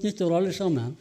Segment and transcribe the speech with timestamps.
[0.00, 0.94] Godt nyttår, alle sammen.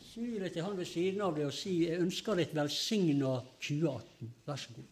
[0.00, 3.32] Snu deg til han ved siden av deg og si jeg ønsker deg et velsigna
[3.60, 4.30] 2018.
[4.46, 4.86] Vær så god.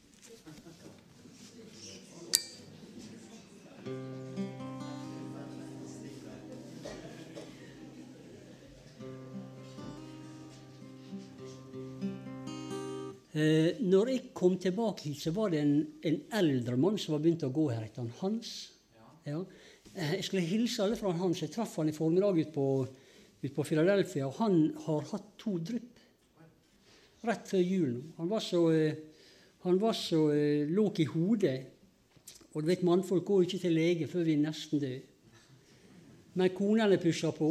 [13.32, 15.74] Eh, når jeg kom tilbake hit, så var det en,
[16.04, 17.88] en eldre mann som var begynt å gå her.
[17.96, 18.52] Han Hans?
[19.26, 19.40] Ja.
[19.94, 21.42] Eh, jeg skulle hilse alle fra Hans.
[21.42, 22.66] Jeg traff han i formiddag ute på,
[23.42, 25.98] ut på Philadelphia, og han har hatt to drypp
[27.28, 27.96] rett før jul.
[28.16, 28.94] Han var så, eh,
[29.66, 31.58] han var så eh, låg i hodet.
[32.54, 35.02] Og du vet, mannfolk går ikke til lege før vi er nesten døde.
[36.34, 37.50] Men konene pusha på,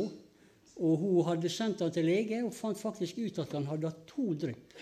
[0.80, 4.06] og hun hadde sendt han til lege og fant faktisk ut at han hadde hatt
[4.08, 4.74] to drypp.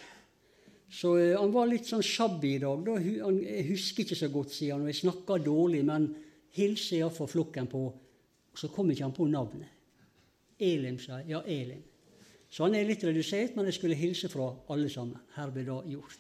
[0.94, 2.84] Så han var litt sånn shabby i dag.
[2.86, 2.94] Da,
[3.26, 6.08] han, jeg husker ikke så godt, sier han, og jeg snakker dårlig, men
[6.56, 7.88] hilser iallfall flokken på
[8.58, 9.70] Så kom ikke han på navnet.
[10.58, 11.30] Elim, sa jeg.
[11.30, 11.84] Ja, Elim.
[12.50, 15.20] Så han er litt redusert, men jeg skulle hilse fra alle sammen.
[15.36, 16.18] Herved da gjort.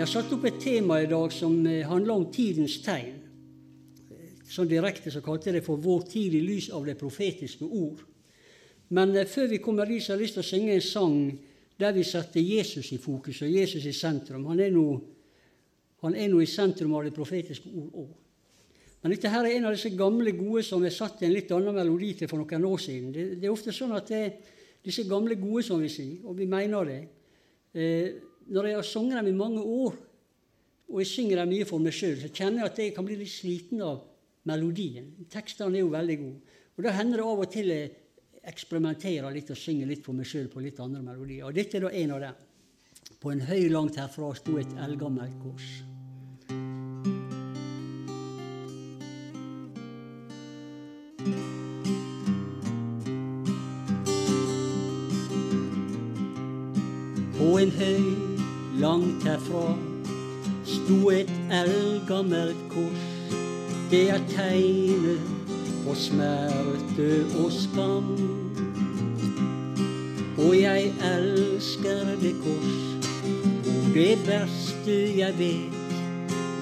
[0.00, 3.18] Jeg har satt opp et tema i dag som uh, handler om tidens tegn.
[4.50, 8.04] Sånn direkte så kalte jeg det for 'Vår tid i lys av det profetiske ord'.
[8.96, 11.18] Men uh, før vi kommer dit, så har jeg lyst til å synge en sang
[11.80, 14.46] der vi setter Jesus i fokus og Jesus i sentrum.
[14.48, 14.86] Han er nå,
[16.00, 18.10] han er nå i sentrum av det profetiske ord òg.
[19.00, 21.52] Men dette her er en av disse gamle, gode som er satt i en litt
[21.56, 23.12] annen melodi til for noen år siden.
[23.14, 24.24] Det, det er ofte sånn at det
[24.84, 27.00] disse gamle, gode, som vi sier, og vi mener det
[27.76, 29.96] eh, Når jeg har sunget dem i mange år,
[30.90, 33.18] og jeg synger dem mye for meg sjøl, så kjenner jeg at jeg kan bli
[33.20, 34.00] litt sliten av
[34.50, 35.12] melodien.
[35.30, 36.56] Tekstene er jo veldig gode.
[36.74, 37.92] Og Da hender det av og til jeg
[38.50, 41.46] eksperimenterer litt og synger litt for meg sjøl på litt andre melodier.
[41.46, 42.40] Og dette er da en av dem.
[43.20, 45.64] På en høy langt herfra sto et eldgammelt kors.
[57.36, 58.06] På en høy
[58.80, 59.66] langt herfra
[60.64, 63.04] sto et eldgammelt kors.
[63.90, 65.20] Det er tegnet
[65.84, 67.10] på smerte
[67.42, 68.14] og skam.
[70.38, 72.99] Og jeg elsker det kors,
[73.94, 75.72] det beste jeg vet,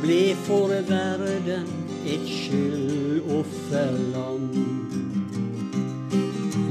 [0.03, 1.67] ble for verden
[2.07, 4.49] et skyldofferland.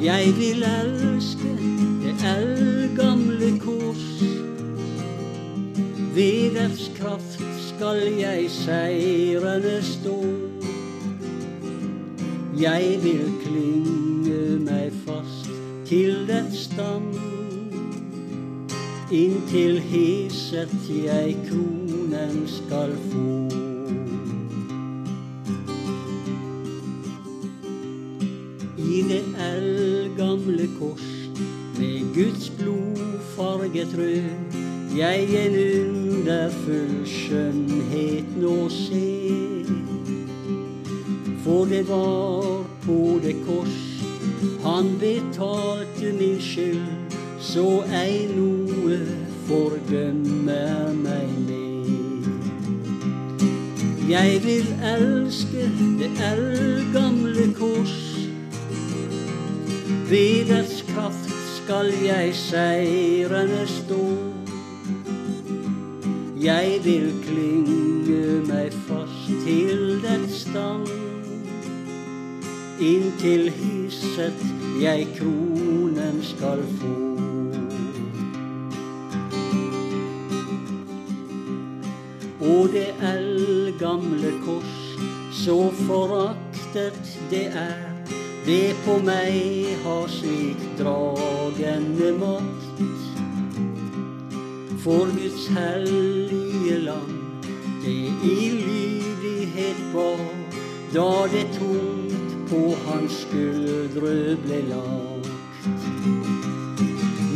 [0.04, 1.58] Jeg vil elske
[2.04, 4.24] det eldgamle kors.
[6.16, 10.24] Ved dets kraft skal jeg seirende stå.
[12.60, 15.50] Jeg vil klynge meg fast
[15.86, 17.27] til dets stam.
[19.12, 23.48] Inntil heset jeg kronen skal få.
[28.78, 31.08] I det eldgamle kors
[31.80, 33.00] med Guds blod
[33.38, 34.28] farget rød,
[34.98, 39.72] jeg en underfull skjønnhet nå ser.
[41.48, 43.84] For det var på det kors
[44.68, 47.70] han betalte min skyld, så
[48.04, 48.57] ei noe
[49.48, 52.28] fordømmer meg med.
[54.10, 57.98] Jeg vil elske det eldgamle kors.
[60.10, 64.04] Ved dets kraft skal jeg seirende stå.
[66.42, 70.88] Jeg vil klynge meg fast til dets stand.
[72.80, 74.48] Inntil hisset
[74.82, 77.08] jeg kronen skal få.
[82.48, 84.76] Og det eldgamle kors,
[85.32, 87.88] så foraktet det er,
[88.46, 92.84] det på meg har slik dragende makt.
[94.84, 97.18] For Guds hellige land,
[97.84, 100.24] det i lydighet var,
[100.96, 105.28] da det tungt på hans skuldre ble lagt.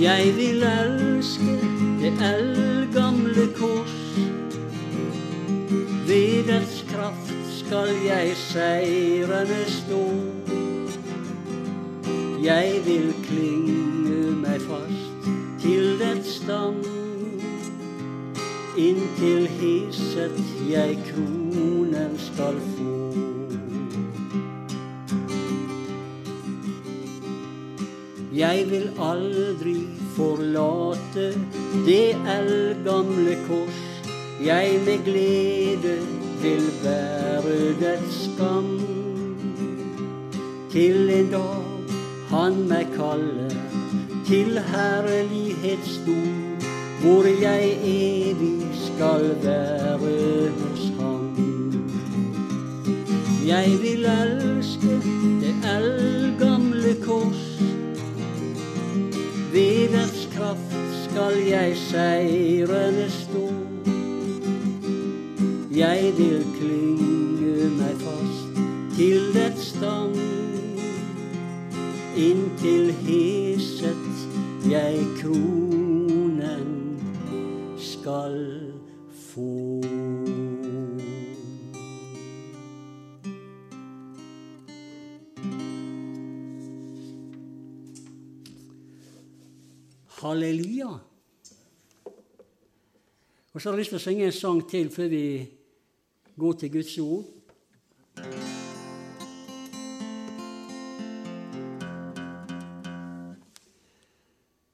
[0.01, 1.59] Jeg vil elske
[2.01, 3.70] det eldgamle kors.
[6.47, 10.05] Dets kraft skal jeg seirende stå.
[12.43, 15.27] Jeg vil klynge meg fast
[15.61, 16.79] til dets stam.
[18.77, 20.39] Inntil hisset
[20.69, 22.95] jeg kronen skal få.
[28.33, 29.75] Jeg vil aldri
[30.15, 31.29] forlate
[31.85, 33.85] det eldgamle kors.
[34.41, 38.79] Jeg med glede vil være dets skam.
[40.71, 41.63] Til en dag
[42.31, 43.53] han meg kaller
[44.25, 46.31] til herlighetsdom,
[47.01, 51.27] hvor jeg evig skal være hos ham.
[53.47, 54.97] Jeg vil elske
[55.41, 57.47] det eldgamle kors.
[59.53, 60.79] Ved dets kraft
[61.09, 63.60] skal jeg seirende stå.
[65.75, 68.57] Jeg vil klynge meg fast
[68.97, 70.15] til dets stang.
[72.15, 73.95] inntil heset
[74.67, 76.99] jeg kronen
[77.79, 78.35] skal
[79.15, 79.81] få.
[90.21, 90.91] Halleluja.
[93.53, 95.25] Og så har jeg lyst til å synge en sang til før vi
[96.37, 97.25] går til Guds ord.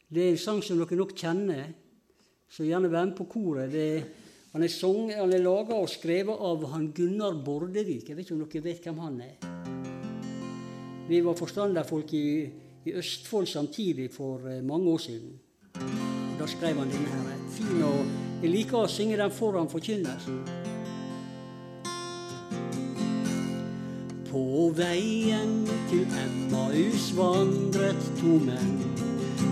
[0.07, 1.65] Det er en sang som dere nok kjenner,
[2.47, 3.73] så gjerne vær med på koret.
[3.75, 4.05] Er,
[4.53, 8.07] han er, song, han er laga og skrevet av han Gunnar Bordevik.
[8.07, 9.35] Jeg vet ikke om dere vet hvem han er?
[11.07, 12.29] Vi var forstanderfolk i,
[12.87, 15.35] i Østfold samtidig for eh, mange år siden.
[16.39, 17.35] Da skrev han denne her.
[17.51, 20.56] Fin og Jeg liker å synge den foran forkynnelsen.
[24.37, 25.53] På veien
[25.89, 28.75] til Emmaus vandret to menn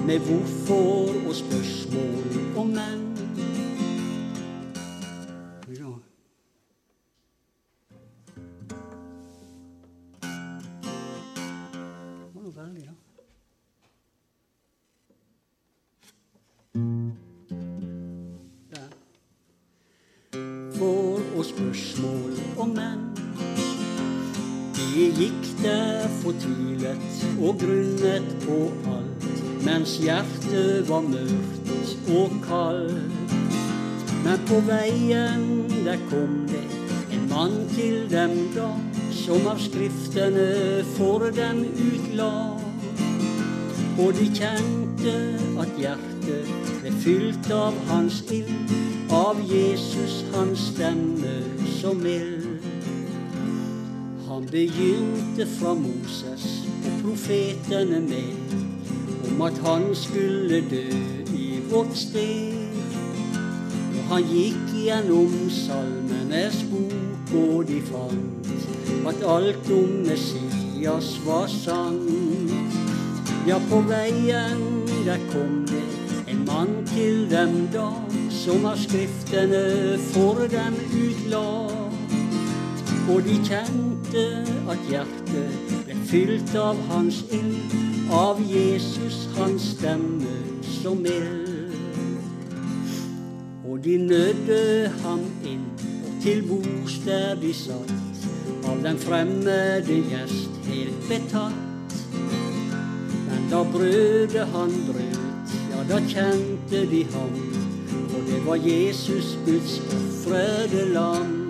[0.06, 3.05] med hvorfor og spørsmål om menn.
[30.96, 33.34] Var mørkt og kaldt.
[34.24, 35.42] Men på veien
[35.86, 36.64] der kom det
[37.14, 38.70] en mann til dem da,
[39.12, 42.32] som av skriftene for dem utla.
[44.00, 45.16] Og de kjente
[45.60, 48.72] at hjertet ble fylt av hans ild,
[49.12, 51.38] av Jesus hans stemme
[51.82, 52.64] så mild.
[54.30, 56.48] Han begynte fra Moses
[56.86, 58.65] og profetene med
[59.36, 60.90] om at han skulle dø
[61.36, 62.56] i vårt sted.
[63.98, 68.54] Og han gikk gjennom salmenes bok, og de fant
[69.10, 72.64] at alt om Messias var sant.
[73.48, 74.64] Ja, på veien
[75.06, 75.84] der kom det
[76.32, 77.90] en mann til dem da,
[78.32, 81.44] som av skriftene for dem utla.
[83.12, 84.24] Og de kjente
[84.72, 90.38] at hjertet ble fylt av hans ild, av Jesus hans stemme
[90.82, 91.74] så mild.
[93.66, 95.66] Og de nødde ham inn
[96.06, 97.94] og til bords der de satt,
[98.66, 101.98] av den fremmede gjest helt betatt.
[103.26, 107.36] Men da brødet han brøt, ja, da kjente de ham,
[108.16, 111.42] og det var Jesus, Guds ofrede lam.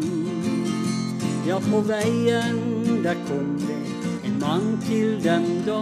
[1.47, 3.81] Ja, på veien der kom det
[4.25, 5.81] en mann til dem da,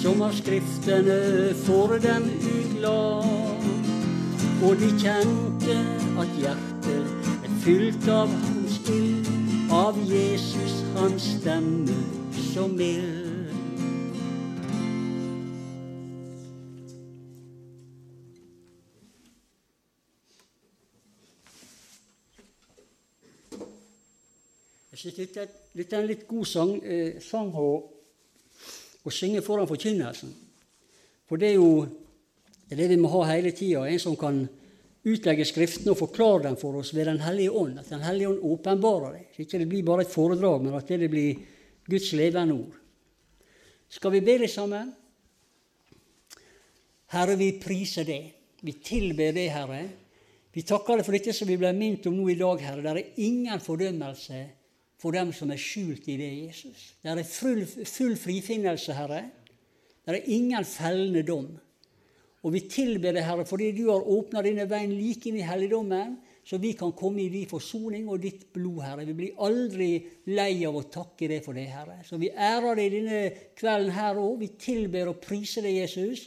[0.00, 3.20] som av skriftene for dem utla.
[4.64, 5.76] Og de kjente
[6.20, 9.28] at hjertet er fylt av hans ild,
[9.72, 11.98] av Jesus hans stemme
[12.32, 13.26] så mild.
[24.90, 25.14] Jeg synes
[25.76, 27.52] dette er en litt god sang, eh, sang
[29.10, 30.32] å synge foran forkynnelsen.
[31.28, 31.74] For det er jo
[32.70, 33.84] det, er det vi må ha hele tida.
[33.86, 34.44] En som kan
[35.10, 37.78] utlegge Skriftene og forklare dem for oss ved Den hellige ånd.
[37.82, 39.24] At Den hellige ånd åpenbarer det.
[39.34, 41.40] Så ikke det blir bare et foredrag, men at det blir
[41.90, 42.76] Guds levende ord.
[43.90, 44.92] Skal vi be det sammen?
[47.10, 48.22] Herre, vi priser det.
[48.62, 49.82] Vi tilber det, Herre.
[50.54, 52.82] Vi takker deg for dette som vi ble minnet om nå i dag, Herre.
[52.82, 54.44] Det er ingen fordømmelse
[55.00, 56.90] for dem som er skjult i det, Jesus.
[57.00, 59.24] Det er full, full frifinnelse, Herre.
[60.04, 61.48] Det er ingen fellende dom.
[62.40, 66.18] Og vi tilber deg, Herre, fordi du har åpna denne veien like inn i helligdommen,
[66.44, 69.04] så vi kan komme i din forsoning og ditt blod, Herre.
[69.06, 69.90] Vi blir aldri
[70.32, 72.00] lei av å takke deg for det, Herre.
[72.04, 73.20] Så vi ærer deg denne
[73.60, 74.38] kvelden her òg.
[74.40, 76.26] Vi tilber og priser deg, Jesus.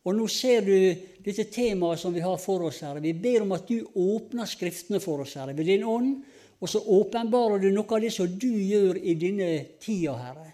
[0.00, 0.74] Og nå ser du
[1.20, 3.04] dette temaet som vi har for oss, Herre.
[3.04, 6.22] Vi ber om at du åpner Skriftene for oss, Herre, ved din ånd,
[6.60, 9.50] Og så åpenbarer du noe av det som du gjør i denne
[9.80, 10.50] tida, Herre.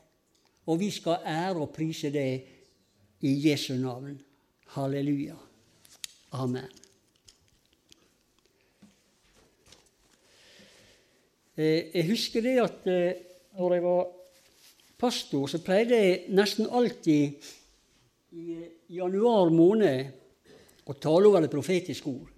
[0.67, 4.15] Og vi skal ære og prise deg i Jesu navn.
[4.77, 5.35] Halleluja.
[6.39, 6.69] Amen.
[11.57, 13.23] Eh, jeg husker det at eh,
[13.57, 14.07] når jeg var
[15.01, 17.51] pastor, så pleide jeg nesten alltid
[18.37, 18.57] i
[18.99, 22.36] januar måned å tale over det profetiske ord.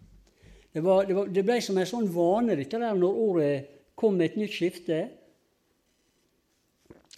[0.79, 4.15] Det, var, det, var, det, ble som en sånn vane dette der når året kom
[4.15, 4.99] med et nytt skifte.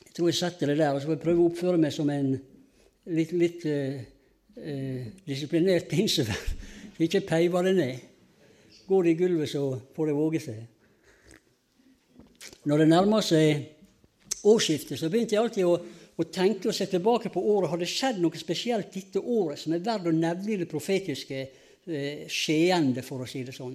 [0.00, 2.09] Jeg tror jeg setter det der, og så får jeg prøve å oppføre meg som
[2.09, 2.31] en
[3.12, 4.00] litt, litt eh,
[4.57, 6.57] eh, disiplinert pinsevenn.
[6.97, 8.09] Så ikke peiver det ned.
[8.88, 10.64] Går det i gulvet, så får det våge seg.
[12.64, 15.76] Når det nærmer seg årsskiftet, så begynte jeg alltid å,
[16.17, 17.75] å tenke og se tilbake på året.
[17.75, 21.50] Har det skjedd noe spesielt dette året som er verdt å nevne i det profetiske
[21.89, 23.75] eh, skeende, for å si det sånn?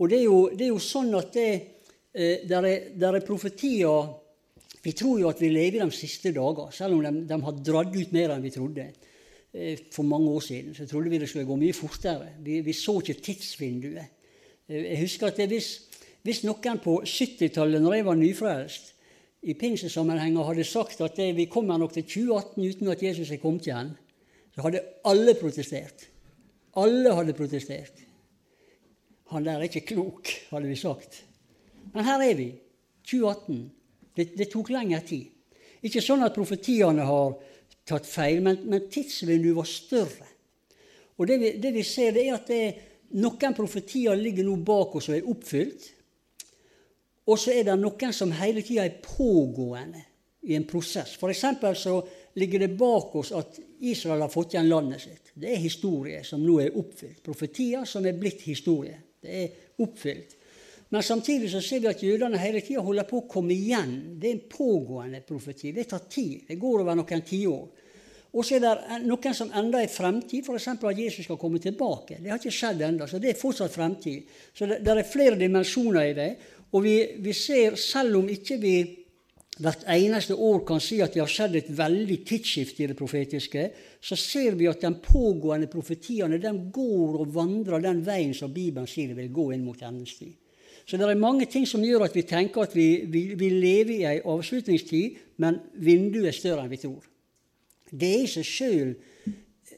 [0.00, 1.50] Og det er jo, det er jo sånn at det,
[2.12, 4.16] eh, der, er, der er profetier
[4.80, 7.56] Vi tror jo at vi lever i de siste dager, selv om de, de har
[7.60, 8.86] dratt ut mer enn vi trodde.
[9.52, 12.30] Eh, for mange år siden så trodde vi det skulle gå mye fortere.
[12.40, 14.16] Vi, vi så ikke tidsvinduet.
[14.70, 15.68] Jeg husker at hvis
[16.26, 18.94] hvis noen på 70-tallet, når jeg var nyfrelst,
[19.48, 23.64] i pinsesammenhenger hadde sagt at vi kommer nok til 2018 uten at Jesus er kommet
[23.70, 23.94] igjen,
[24.52, 26.04] så hadde alle protestert.
[26.78, 28.04] Alle hadde protestert.
[29.30, 31.24] Han der er ikke klok, hadde vi sagt.
[31.94, 32.50] Men her er vi.
[33.06, 33.62] 2018.
[34.16, 35.30] Det, det tok lengre tid.
[35.86, 37.38] Ikke sånn at profetiene har
[37.88, 40.28] tatt feil, men, men tidsvinduet var større.
[41.18, 42.62] Og det vi, det vi ser, det er at det,
[43.20, 45.88] noen profetier ligger nå bak oss og er oppfylt.
[47.30, 50.02] Og så er det noen som hele tida er pågående
[50.48, 51.16] i en prosess.
[51.18, 51.44] F.eks.
[51.78, 51.96] så
[52.34, 55.32] ligger det bak oss at Israel har fått igjen landet sitt.
[55.34, 57.22] Det er historie som nå er oppfylt.
[57.24, 58.98] Profetier som er blitt historie.
[59.20, 60.36] Det er oppfylt.
[60.90, 63.92] Men samtidig så ser vi at jødene hele tida holder på å komme igjen.
[64.18, 65.70] Det er en pågående profeti.
[65.74, 66.48] Det tar tid.
[66.48, 67.68] Det går over noen tiår.
[68.30, 70.68] Og så er det noen som enda er fremtid, f.eks.
[70.70, 72.20] at Jesus skal komme tilbake.
[72.22, 74.26] Det har ikke skjedd ennå, så det er fortsatt fremtid.
[74.54, 76.30] Så det, det er flere dimensjoner i det.
[76.70, 78.74] Og vi, vi, ser, selv om ikke vi
[79.60, 83.64] hvert eneste år kan si at det har skjedd et veldig tidsskifte i det profetiske,
[84.00, 88.88] så ser vi at de pågående profetiene de går og vandrer den veien som Bibelen
[88.88, 90.32] sier vil gå inn mot endens tid.
[90.88, 93.92] Så det er mange ting som gjør at vi tenker at vi, vi, vi lever
[93.94, 97.04] i ei avslutningstid, men vinduet er større enn vi tror.
[97.90, 98.94] Det er i seg sjøl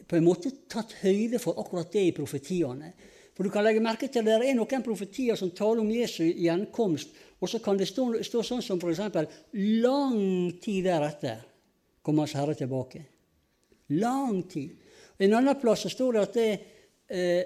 [0.09, 2.95] på en måte tatt høyde for akkurat det i profetiene.
[3.33, 6.25] For du kan legge merke til at det er noen profetier som taler om Jesu
[6.25, 9.01] gjenkomst, og så kan det stå, stå sånn som f.eks.:
[9.83, 11.43] Lang tid deretter
[12.03, 13.03] kommer Hans Herre tilbake.
[13.99, 14.77] Lang tid.
[15.19, 16.51] En annen plass så står det at det,
[17.11, 17.43] eh,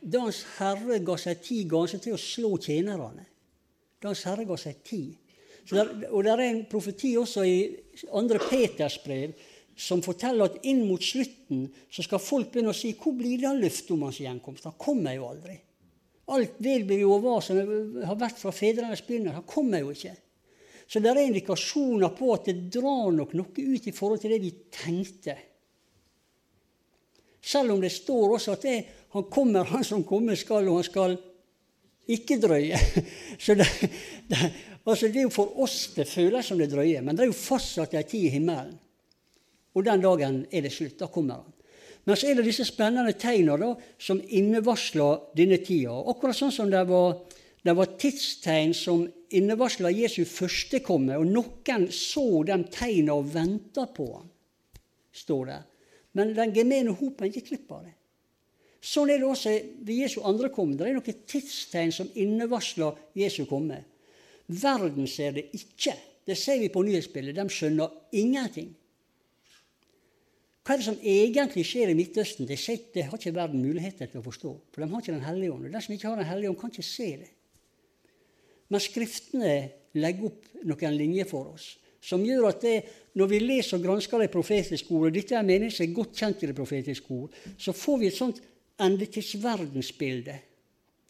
[0.00, 3.26] da Hans Herre ga seg tid, ga han seg til å slå tjenerne.
[4.00, 5.18] Da Hans Herre ga seg tid.
[5.70, 7.58] Der, og det er en profeti også i
[8.16, 9.36] andre Peters brev
[9.78, 13.48] som forteller at inn mot slutten så skal folk begynne å si hvor blir det
[13.48, 14.66] av løftet om hans gjenkomst?
[14.66, 15.54] Han kommer jo aldri.
[16.30, 17.58] Alt velbygd og hva som
[18.06, 19.42] har vært fra fedrenes begynnelse.
[19.48, 20.14] Kommer jo ikke.
[20.86, 24.42] Så det er indikasjoner på at det drar nok noe ut i forhold til det
[24.42, 25.36] vi tenkte.
[27.42, 28.76] Selv om det står også at det,
[29.16, 31.16] han kommer, han som kommer skal, og han skal
[32.12, 32.78] ikke drøye.
[33.44, 33.66] Så det,
[34.28, 34.52] det,
[34.84, 37.40] altså det er jo for oss det føles som det drøyer, men det er jo
[37.40, 38.78] fastsatt ei tid i himmelen.
[39.72, 40.98] Og den dagen er det slutt.
[41.00, 41.58] Da kommer han.
[42.04, 45.94] Men så er det disse spennende tegna da, som innevarsler denne tida.
[46.10, 47.20] Akkurat sånn som det var,
[47.62, 54.08] det var tidstegn som innevarsla Jesu førstekomme, og noen så de tegna og venta på
[54.16, 54.28] ham,
[55.14, 55.60] står det.
[56.18, 57.94] Men den gemene hopen gikk glipp av det.
[58.82, 59.52] Sånn er det også
[59.86, 60.74] ved Jesu andre komme.
[60.74, 63.78] Det er noen tidstegn som innevarsler Jesu komme.
[64.50, 65.94] Verden ser det ikke.
[66.26, 67.38] Det ser vi på nyhetsbildet.
[67.38, 68.72] De skjønner ingenting.
[70.62, 72.46] Hva er det som egentlig skjer i Midtøsten?
[72.46, 72.58] Det,
[72.94, 74.52] det har ikke verden muligheter til å forstå.
[74.70, 75.66] For de har ikke Den hellige ånd.
[75.66, 77.30] Og den som ikke har Den hellige ånd, kan ikke se det.
[78.70, 79.54] Men Skriftene
[79.98, 82.78] legger opp noen linjer for oss som gjør at det,
[83.14, 86.40] når vi leser og gransker det profetiske og dette er meningen som er godt kjent
[86.42, 88.40] i det profetiske ord, så får vi et sånt
[88.82, 90.34] endetidsverdensbilde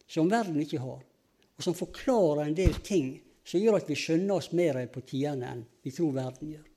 [0.04, 4.36] som verden ikke har, og som forklarer en del ting som gjør at vi skjønner
[4.36, 6.68] oss mer på tidene enn vi tror verden gjør.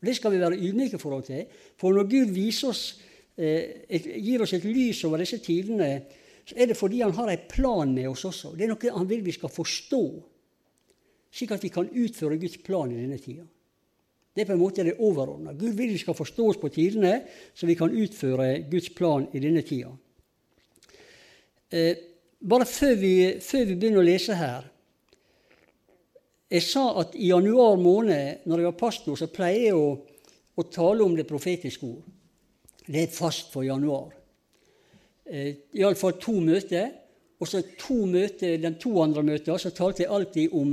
[0.00, 1.44] Og Det skal vi være ydmyke forhold til.
[1.76, 3.00] For når Gud oss,
[3.36, 3.90] eh,
[4.22, 6.02] gir oss et lys over disse tidene,
[6.44, 8.56] så er det fordi han har en plan med oss også.
[8.56, 10.22] Det er noe han vil vi skal forstå,
[11.30, 13.44] slik at vi kan utføre Guds plan i denne tida.
[14.34, 15.52] Det er på en måte det overordna.
[15.52, 17.24] Gud vil vi skal forstå oss på tidene,
[17.54, 19.90] så vi kan utføre Guds plan i denne tida.
[21.70, 21.96] Eh,
[22.40, 24.68] bare før vi, før vi begynner å lese her,
[26.48, 29.88] Jeg sa at i januar måned, når jeg var pastor, så pleier jeg å,
[30.56, 32.06] å tale om det profetiske ord.
[32.88, 34.14] Det er fast for januar.
[35.28, 36.88] Eh, Iallfall to møter.
[37.38, 40.72] Og så to møter, de to andre møtene så talte jeg alltid om,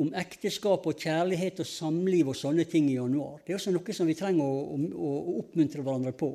[0.00, 3.42] om, ekteskap og kjærlighet og samliv og sånne ting i januar.
[3.42, 6.30] Det er også noe som vi trenger å, å, å oppmuntre hverandre på.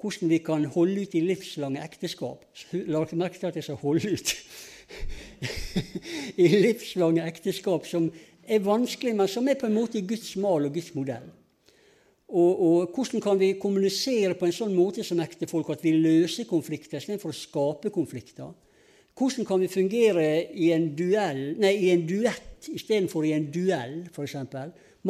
[0.00, 2.46] Hvordan vi kan holde ut i livslange ekteskap.
[2.72, 4.36] La dere merke til at jeg sa 'holde ut'.
[6.44, 8.08] I livslange ekteskap som
[8.50, 11.28] er vanskelig, men som er på en måte Guds mal og Guds modell.
[12.30, 16.46] Og, og, hvordan kan vi kommunisere på en sånn måte som ektefolk at vi løser
[16.46, 18.52] konflikter istedenfor å skape konflikter?
[19.18, 23.96] Hvordan kan vi fungere i en, duell, nei, i en duett istedenfor i en duell,
[24.12, 24.36] f.eks.?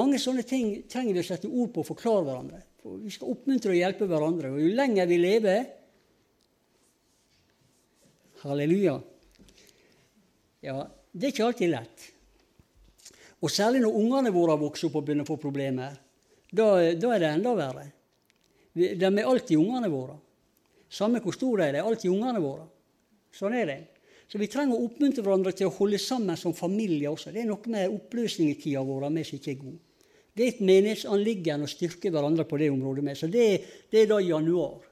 [0.00, 2.62] Mange sånne ting trenger vi å sette ord på og forklare hverandre.
[2.80, 4.54] For vi skal oppmuntre og hjelpe hverandre.
[4.54, 5.68] Og jo lenger vi lever
[8.40, 8.96] Halleluja.
[10.64, 12.08] Ja, det er ikke alltid lett.
[13.40, 15.96] Og særlig når ungene våre vokser opp og begynner å få problemer.
[16.50, 16.66] Da,
[16.98, 17.86] da er det enda verre.
[18.74, 20.18] De er alltid ungene våre.
[20.90, 22.66] Samme hvor store de er, det er alltid ungene våre.
[23.34, 23.78] Sånn er det.
[24.30, 27.32] Så vi trenger å oppmuntre hverandre til å holde sammen som familie også.
[27.34, 29.78] Det er noe med oppløsning i tida vår med som ikke er god.
[30.30, 33.18] Det er et menighetsanliggende å styrke hverandre på det området med.
[33.18, 33.46] Så det,
[33.90, 34.84] det, er da januar.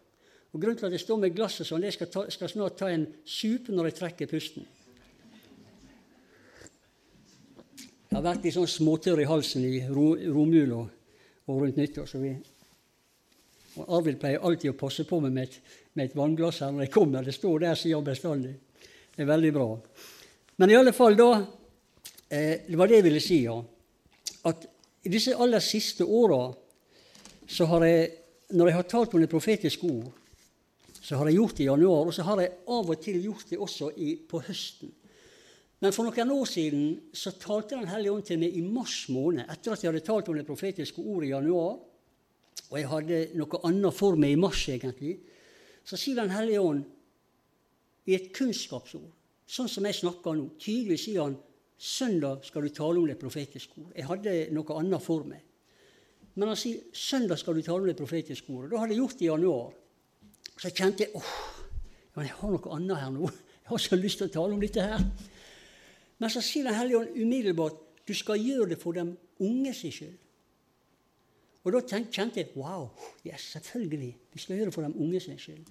[0.50, 2.90] Og Grunnen til at jeg står med glasset sånn, jeg skal, ta, skal snart ta
[2.90, 4.66] en sup når jeg trekker pusten.
[8.08, 12.06] Jeg har vært litt sånn småtørr i halsen i romjula og rundt nyttår.
[12.08, 12.32] så vi
[13.78, 15.58] og Arvid pleier alltid å passe på meg med et,
[15.94, 17.22] med et vannglass her når jeg kommer.
[17.22, 18.54] Det står der, sier han bestandig.
[19.14, 19.68] Det er veldig bra.
[20.58, 23.58] Men i alle fall, da eh, Det var det jeg ville si, ja.
[24.50, 24.66] At
[25.04, 26.48] i disse aller siste åra
[27.48, 30.10] når jeg har talt om det profetiske ord,
[31.00, 33.46] så har jeg gjort det i januar, og så har jeg av og til gjort
[33.48, 34.90] det også i, på høsten.
[35.78, 39.46] Men for noen år siden så talte Den hellige ånd til meg i mars måned,
[39.46, 41.76] etter at jeg hadde talt om det profetiske ordet i januar,
[42.68, 45.18] og jeg hadde noe annet for meg i mars, egentlig,
[45.86, 46.82] så sier Den hellige ånd
[48.08, 49.12] i et kunnskapsord,
[49.48, 51.38] sånn som jeg snakker nå, tydelig sier han
[51.78, 53.94] søndag skal du tale om det profetiske ordet.
[53.96, 55.44] Jeg hadde noe annet for meg.
[56.34, 58.72] Men han sier søndag skal du tale om det profetiske ordet.
[58.72, 59.70] Da hadde jeg gjort det i januar.
[60.58, 61.32] Så jeg kjente åh,
[62.18, 63.30] jeg har noe annet her nå.
[63.30, 65.02] Jeg har så lyst til å tale om dette her.
[66.18, 69.04] Men så sier Den hellige ånd umiddelbart du skal gjøre det for de
[69.44, 70.16] unge sin skyld.
[71.64, 72.88] Og da kjente jeg wow,
[73.26, 74.14] yes, selvfølgelig.
[74.32, 75.66] Vi skal gjøre det for de unge sin skyld.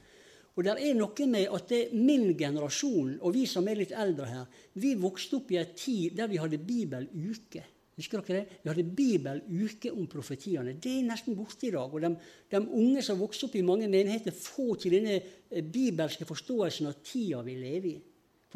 [0.57, 3.93] Og det er noe med at det er min generasjon, og vi som er litt
[3.93, 4.45] eldre her,
[4.81, 7.63] vi vokste opp i en tid der vi hadde bibeluke.
[7.97, 8.60] Husker dere det?
[8.62, 10.75] Vi hadde bibeluke om profetiene.
[10.81, 11.93] Det er nesten borte i dag.
[11.93, 12.12] Og de,
[12.53, 16.99] de unge som vokste opp i mange menigheter, får til denne eh, bibelske forståelsen av
[17.05, 17.95] tida vi lever i.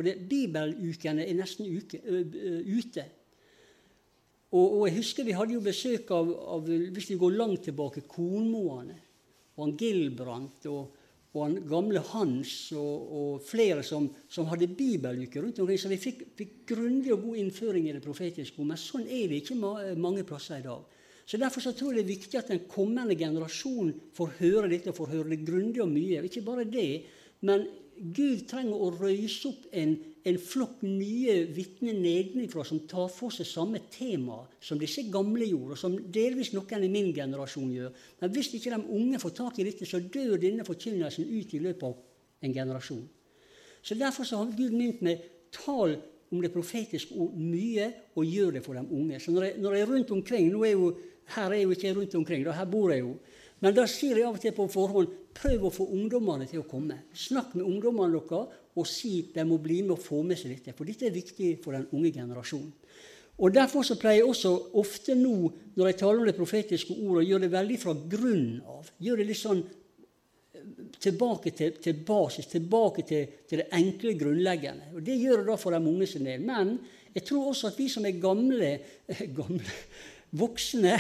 [0.02, 2.00] For det, bibelukene er nesten uke,
[2.66, 3.04] ute.
[4.50, 8.02] Og, og, jeg husker vi hadde jo besøk av, av hvis vi går langt tilbake,
[8.10, 8.98] Kornmoene.
[9.54, 10.96] Og han Gilbrandt og,
[11.36, 15.78] og han gamle Hans og, og flere som, som, hadde bibeluke rundt omkring.
[15.78, 18.66] Så vi fikk, fikk grundig og god innføring i det profetiske.
[18.66, 19.60] Men sånn er det ikke
[20.02, 20.98] mange plasser i dag.
[21.30, 24.90] Så Derfor så tror jeg det er viktig at den kommende generasjonen får høre dette
[24.90, 26.26] og får høre det grundig og mye.
[26.26, 26.90] Ikke bare det,
[27.46, 27.70] men
[28.02, 29.92] Gud trenger å røyse opp en,
[30.26, 35.76] en flokk nye vitner nedenfra som tar for seg samme tema som disse gamle gjorde,
[35.76, 37.92] og som delvis noen i min generasjon gjør.
[38.22, 41.62] Men hvis ikke de unge får tak i dette, så dør denne forkynnelsen ut i
[41.62, 43.06] løpet av en generasjon.
[43.86, 45.22] Så Derfor så har Gud mynt meg
[45.54, 46.00] tal
[46.32, 49.20] om det profetiske ord mye, og gjør det for de unge.
[49.20, 50.92] Så når jeg, når jeg er rundt omkring, nå er jo,
[51.32, 53.12] Her er jo ikke rundt omkring, da, her bor jeg jo.
[53.62, 56.68] Men da sier jeg av og til på forhånd prøv å få ungdommene til å
[56.70, 57.04] komme.
[57.14, 60.74] Snakk med ungdommene deres og si de må bli med og få med seg dette.
[60.78, 62.72] For dette er viktig for den unge generasjonen.
[63.42, 67.24] Og Derfor så pleier jeg også ofte nå, når jeg taler om det profetiske ordet,
[67.24, 68.92] å gjøre det veldig fra grunnen av.
[69.02, 70.68] Gjør det litt sånn eh,
[71.02, 74.92] tilbake til, til basis, tilbake til, til, det enkle, grunnleggende.
[74.94, 76.46] Og Det gjør det da for de unge sin del.
[76.46, 76.76] Men
[77.16, 78.72] jeg tror også at vi som er gamle,
[79.40, 79.76] gamle
[80.38, 81.00] voksne,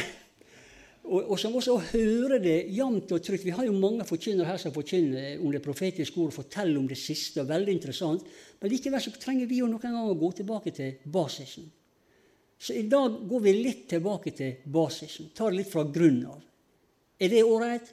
[1.01, 3.45] og, og, som også hører det jevnt og trygt.
[3.45, 6.97] Vi har jo mange forkynnere her som forkynner om det profetiske ord forteller om det
[6.99, 7.41] siste.
[7.41, 8.27] og veldig interessant.
[8.61, 11.65] Men likevel så trenger vi jo noen ganger å gå tilbake til basisen.
[12.61, 15.31] Så i dag går vi litt tilbake til basisen.
[15.33, 16.43] Tar det litt fra grunnen av.
[17.17, 17.89] Er det ålreit?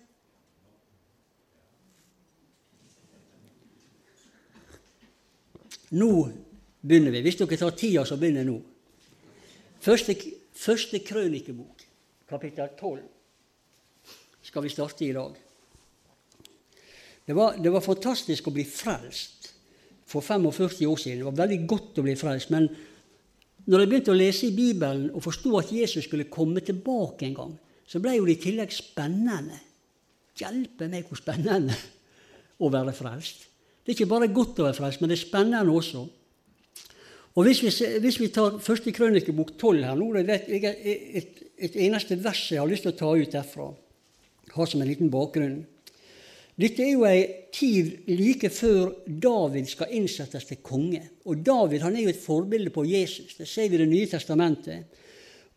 [5.97, 6.13] Nå
[6.85, 7.25] begynner vi.
[7.25, 8.61] Hvis dere tar tida, så begynner jeg nå.
[9.81, 10.15] Første,
[10.53, 11.78] første krønikebok
[12.29, 13.01] kapittel 12
[14.49, 15.35] skal vi starte i dag.
[17.25, 19.51] Det var, det var, fantastisk å bli frelst
[20.09, 21.21] for 45 år siden.
[21.21, 22.49] Det var veldig godt å bli frelst.
[22.55, 22.71] Men
[23.69, 27.37] når jeg begynte å lese i Bibelen og forsto at Jesus skulle komme tilbake en
[27.37, 27.53] gang,
[27.89, 29.61] så ble jo det i tillegg spennende.
[30.39, 31.77] Hjelpe meg hvor spennende
[32.65, 33.45] å være frelst.
[33.85, 36.07] Det er ikke bare godt å være frelst, men det er spennende også.
[37.39, 37.71] Og Hvis vi,
[38.03, 42.59] hvis vi tar første krønikebok 12 her nå, det er et, et, eneste vers jeg
[42.59, 43.69] har lyst til å ta ut derfra,
[44.57, 45.61] Har som en liten bakgrunn.
[46.59, 47.21] Dette er jo ei
[47.55, 51.05] tid like før David skal innsettes til konge.
[51.31, 53.37] Og David han er jo et forbilde på Jesus.
[53.39, 54.99] Det ser vi i Det nye testamentet.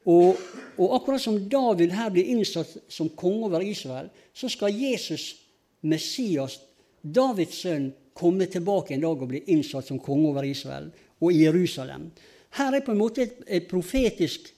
[0.05, 0.37] Og,
[0.77, 5.35] og, akkurat som David her blir innsatt som konge over Israel, så skal Jesus,
[5.81, 6.59] Messias,
[7.01, 11.43] Davids sønn, komme tilbake en dag og bli innsatt som konge over Israel og i
[11.45, 12.09] Jerusalem.
[12.57, 14.49] Her er på en måte et, et profetisk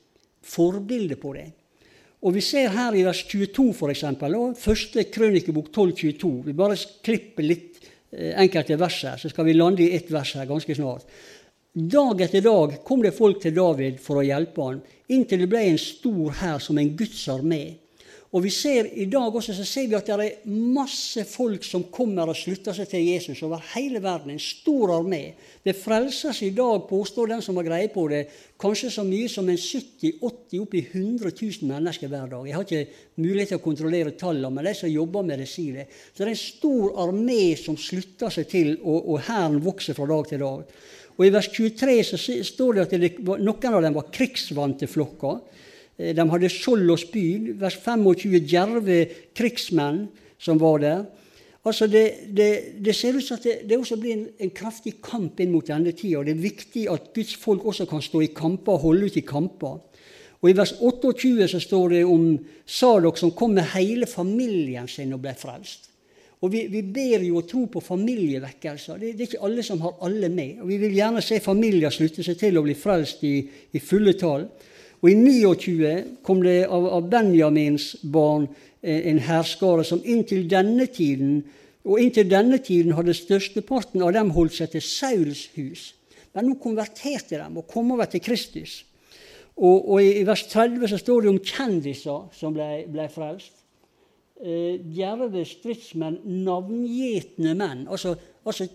[0.43, 1.49] forbilde på det.
[2.23, 6.32] Og Vi ser her i vers 22 for eksempel, og første krønikebok 12.22.
[6.47, 7.82] Vi bare klipper litt
[8.15, 11.04] eh, enkelte vers her, så skal vi lande i ett vers her ganske snart.
[11.73, 14.80] Dag etter dag kom det folk til David for å hjelpe han,
[15.12, 17.63] inntil det ble en stor hær som en Guds armé.
[18.34, 21.84] Og vi ser I dag også så ser vi at det er masse folk som
[21.93, 24.32] kommer og slutter seg til Jesus over hele verden.
[24.34, 25.36] En stor armé.
[25.62, 28.24] Det frelses i dag, påstår den som har greie på det,
[28.58, 32.50] kanskje så mye som en 70-80 oppi 100 000 mennesker hver dag.
[32.50, 35.84] Jeg har ikke mulighet til å kontrollere tallene, men de som jobber med det, sier
[35.84, 35.88] det.
[35.93, 40.10] Så det er en stor armé som slutter seg til, og, og hæren vokser fra
[40.10, 40.78] dag til dag.
[41.13, 45.43] Og I vers 23 så står det at det, noen av dem var krigsvante flokker.
[45.98, 47.54] Eh, de hadde skjold og spyd.
[47.62, 49.00] Vers 25 djerve
[49.36, 50.08] krigsmenn
[50.42, 51.04] som var der.
[51.64, 52.50] Altså det, det,
[52.84, 55.68] det, ser ut som at det, det også blir en, en, kraftig kamp inn mot
[55.68, 56.26] denne tida.
[56.28, 59.24] Det er viktig at Guds folk også kan stå i kamper og holde ut i
[59.24, 59.80] kamper.
[60.44, 62.34] Og I vers 28 så står det om
[62.68, 65.88] Sadok som kom med hele familien sin og ble frelst.
[66.44, 69.00] Og vi, vi ber jo og tror på familievekkelser.
[69.00, 70.60] Det, det, er ikke alle som har alle med.
[70.60, 73.38] Og Vi vil gjerne se familier slutte seg til å bli frelst i,
[73.72, 74.50] i fulle tall.
[75.04, 78.48] Og I 29 kom det av, av Benjamins barn
[78.82, 81.42] eh, en herskare som inntil denne tiden
[81.84, 85.92] og inntil denne tiden hadde størsteparten av dem holdt seg til Sauls hus.
[86.34, 88.86] Men nå konverterte de og kom over til Kristus.
[89.54, 93.60] Og, og i, vers 30 så står det om kjendiser som ble, ble frelst.
[94.44, 97.84] Eh, djerve stridsmenn, navngjetne menn.
[97.92, 98.16] Altså,
[98.48, 98.66] altså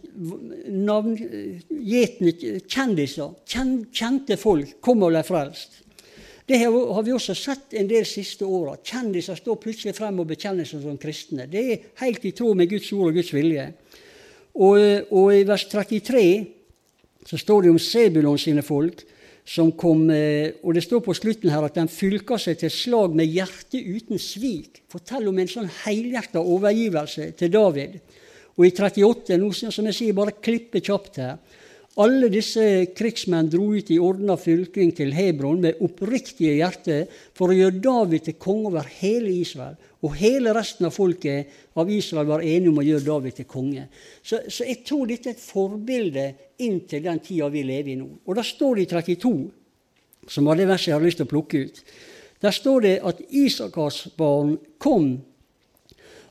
[0.69, 2.37] navngjetne
[2.69, 3.35] kjendiser.
[3.49, 5.88] Kjente folk kom og ble frelst.
[6.49, 8.79] Det har vi også sett en del siste åra.
[8.81, 11.45] Kjendiser står plutselig frem og bekjenner seg som kristne.
[11.51, 13.67] Det er helt i tråd med Guds ord og Guds vilje.
[14.57, 14.79] Og,
[15.13, 16.23] og i vers 33
[17.29, 19.05] så står det om Sebulon sine folk
[19.49, 23.15] som kom eh, Og det står på slutten her at de fylka seg til slag
[23.17, 24.83] med hjertet uten svik.
[24.93, 27.97] Fortell om en sånn helhjerta overgivelse til David.
[28.59, 31.37] Og i 38, nå som jeg sier, bare klippe kjapt her,
[31.99, 32.63] alle disse
[32.95, 38.27] krigsmenn dro ut i ordna fylking til Hebron med oppriktige hjerter for å gjøre David
[38.29, 39.75] til konge over hele Israel.
[40.07, 43.89] Og hele resten av folket av Israel var enige om å gjøre David til konge.
[44.23, 46.27] Så, så jeg tror dette er et forbilde
[46.63, 48.07] inntil den tida vi lever i nå.
[48.23, 49.33] Og da står det i 32,
[50.31, 51.83] som var det verset jeg har lyst til å plukke ut.
[52.39, 55.17] Der står det at Isakars barn kom,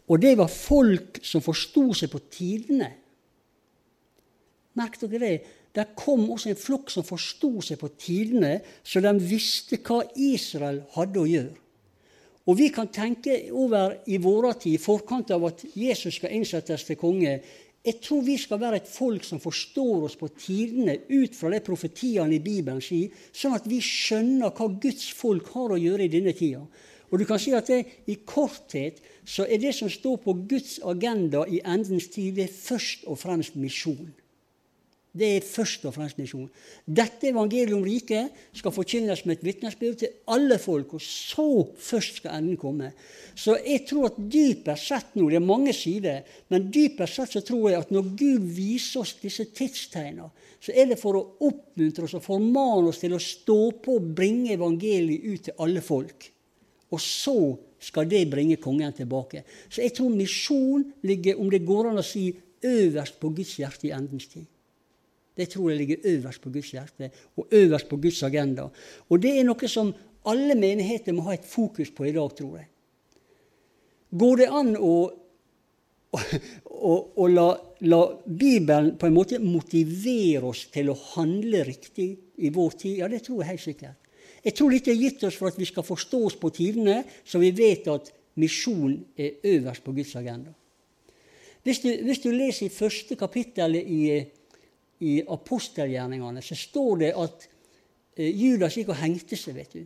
[0.07, 2.93] og det var folk som forsto seg på tidene.
[4.77, 5.35] Merk dere det.
[5.77, 10.81] Der kom også en flokk som forsto seg på tidene, så de visste hva Israel
[10.95, 11.55] hadde å gjøre.
[12.47, 16.87] Og vi kan tenke over i vår tid, i forkant av at Jesus skal innsettes
[16.87, 17.39] til konge
[17.87, 21.61] Jeg tror vi skal være et folk som forstår oss på tidene ut fra de
[21.63, 26.11] profetiene i Bibelen sier, sånn at vi skjønner hva Guds folk har å gjøre i
[26.11, 26.65] denne tida.
[27.07, 30.81] Og du kan si at det, I korthet så er det som står på Guds
[30.83, 34.09] agenda i endens tid, det er først og fremst misjon.
[35.17, 36.49] Det er først og fremst misjon.
[36.85, 41.47] Dette evangeliet om riket skal forkynnes med et vitnesbyrd til alle folk, og så
[41.81, 42.91] først skal enden komme.
[43.37, 47.43] Så jeg tror at dypest sett nå, det er mange sider, men dypest sett så
[47.47, 50.29] tror jeg at når Gud viser oss disse tidstegnene,
[50.61, 54.11] så er det for å oppmuntre oss og formane oss til å stå på og
[54.17, 56.29] bringe evangeliet ut til alle folk.
[56.93, 57.37] Og så
[57.83, 59.43] skal det bringe kongen tilbake.
[59.69, 62.29] Så jeg tror misjon ligger, om det går an å si,
[62.65, 64.47] øverst på Guds hjerte i endens tid.
[65.37, 68.67] Det tror jeg ligger øverst på Guds hjerte og øverst på Guds agenda.
[69.09, 69.93] Og det er noe som
[70.27, 72.67] alle menigheter må ha et fokus på i dag, tror jeg.
[74.17, 74.93] Går det an å,
[76.15, 77.47] å, å la,
[77.91, 83.01] la, Bibelen på en måte motivere oss til å handle riktig i vår tid?
[83.01, 84.13] Ja, det tror jeg helt sikkert.
[84.43, 87.41] Jeg tror dette er gitt oss for at vi skal forstå oss på tidene, så
[87.41, 90.53] vi vet at misjon er øverst på Guds agenda.
[91.67, 94.01] Hvis du, hvis du leser i første kapittel i
[95.03, 97.47] i apostelgjerningene så står det at
[98.17, 99.83] Judas gikk og hengte seg, vet du.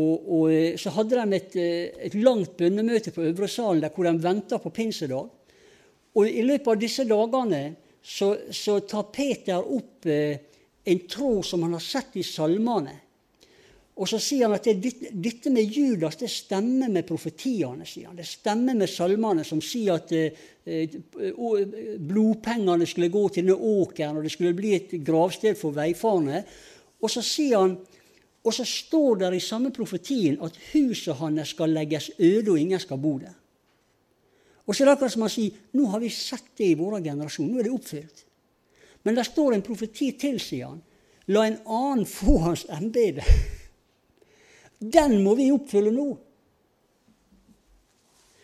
[0.00, 1.56] Og, og, så hadde de et,
[2.06, 5.28] et langt bønnemøte på Øvre salen der hvor de venta på pinsedag.
[6.14, 7.62] Og i løpet av disse dagene
[8.02, 10.38] så, så tar Peter opp eh,
[10.90, 12.94] en tråd som han har sett i salmene.
[14.00, 17.84] Og så sier han at det, dette med Judas det stemmer med profetiene.
[17.84, 18.16] sier han.
[18.16, 20.94] Det stemmer med salmene som sier at eh,
[22.00, 26.40] blodpengene skulle gå til denne åkeren, og det skulle bli et gravsted for veifarende.
[27.00, 27.76] Og så sier han,
[28.40, 32.80] og så står det i samme profetien at huset hans skal legges øde, og ingen
[32.80, 33.36] skal bo der.
[34.64, 37.02] Og så er det akkurat som han sier nå har vi sett det i vår
[37.04, 37.52] generasjon.
[37.52, 38.26] Nå er det oppfylt.
[39.04, 40.80] Men der står en profeti til, sier han.
[41.28, 43.26] La en annen få hans embete.
[44.80, 46.08] Den må vi oppfylle nå.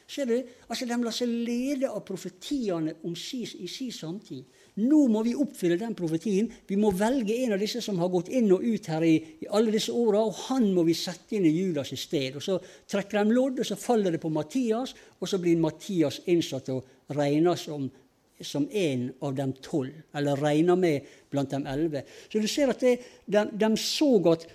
[0.07, 0.37] Ser du?
[0.69, 4.45] Altså, De lar seg lede av profetiene i sin samtid.
[4.77, 6.51] Nå må vi oppfylle den profetien.
[6.69, 9.49] Vi må velge en av disse som har gått inn og ut her i, i
[9.57, 12.37] alle disse åra, og han må vi sette inn i Judas i sted.
[12.37, 16.21] Og Så trekker de lodd, og så faller det på Mattias, og så blir Mattias
[16.29, 16.85] innsatt og
[17.17, 17.89] regnes som,
[18.37, 22.05] som en av de tolv, eller regna med blant de elleve.
[22.29, 24.47] Så du ser at det, de, de så at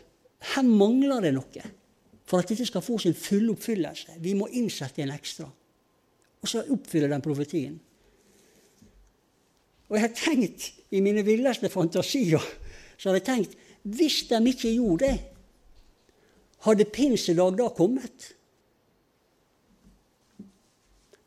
[0.42, 1.70] her mangler det noe
[2.26, 4.18] for at dette skal få sin fulle oppfyllelse.
[4.24, 5.48] Vi må innsette en ekstra.
[6.42, 7.76] Og så oppfylle den profetien.
[9.92, 12.42] Og jeg har tenkt i mine villeste fantasier
[13.02, 15.16] så har jeg tenkt hvis de ikke gjorde det,
[16.68, 18.28] hadde pinsedag da kommet?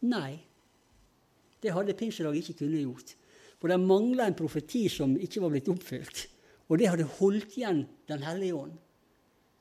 [0.07, 0.39] Nei,
[1.59, 3.15] det hadde pinsedag ikke kunnet gjort.
[3.59, 6.27] For det mangla en profeti som ikke var blitt oppfylt.
[6.71, 8.77] Og det hadde holdt igjen Den hellige ånd.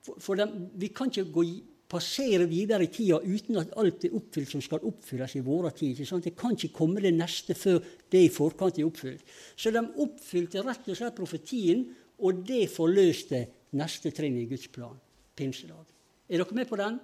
[0.04, 0.44] For, for
[0.80, 1.46] vi kan ikke gå
[1.94, 5.94] passere videre i tida uten at alt er oppfylt som skal oppfylles i vår tid.
[5.94, 6.26] ikke sant?
[6.26, 7.80] Det kan ikke komme det neste før
[8.12, 9.24] det i forkant er oppfylt.
[9.56, 11.86] Så de oppfylte rett og slett profetien,
[12.24, 13.44] og det forløste
[13.78, 14.96] neste trinn i Guds plan.
[15.36, 15.86] Pinsedag.
[16.30, 17.00] Er dere med på den?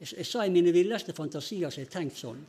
[0.00, 2.42] Jeg, jeg sa i mine villeste fantasier så jeg tenkte tenkt sånn.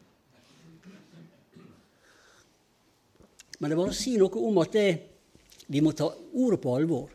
[3.62, 4.88] Men det bare å si noe om at det,
[5.70, 7.12] vi må ta ordet på alvor.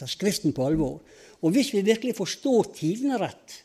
[0.00, 1.02] Ta Skriften på alvor.
[1.44, 3.60] Og hvis vi virkelig forstår tidene rett,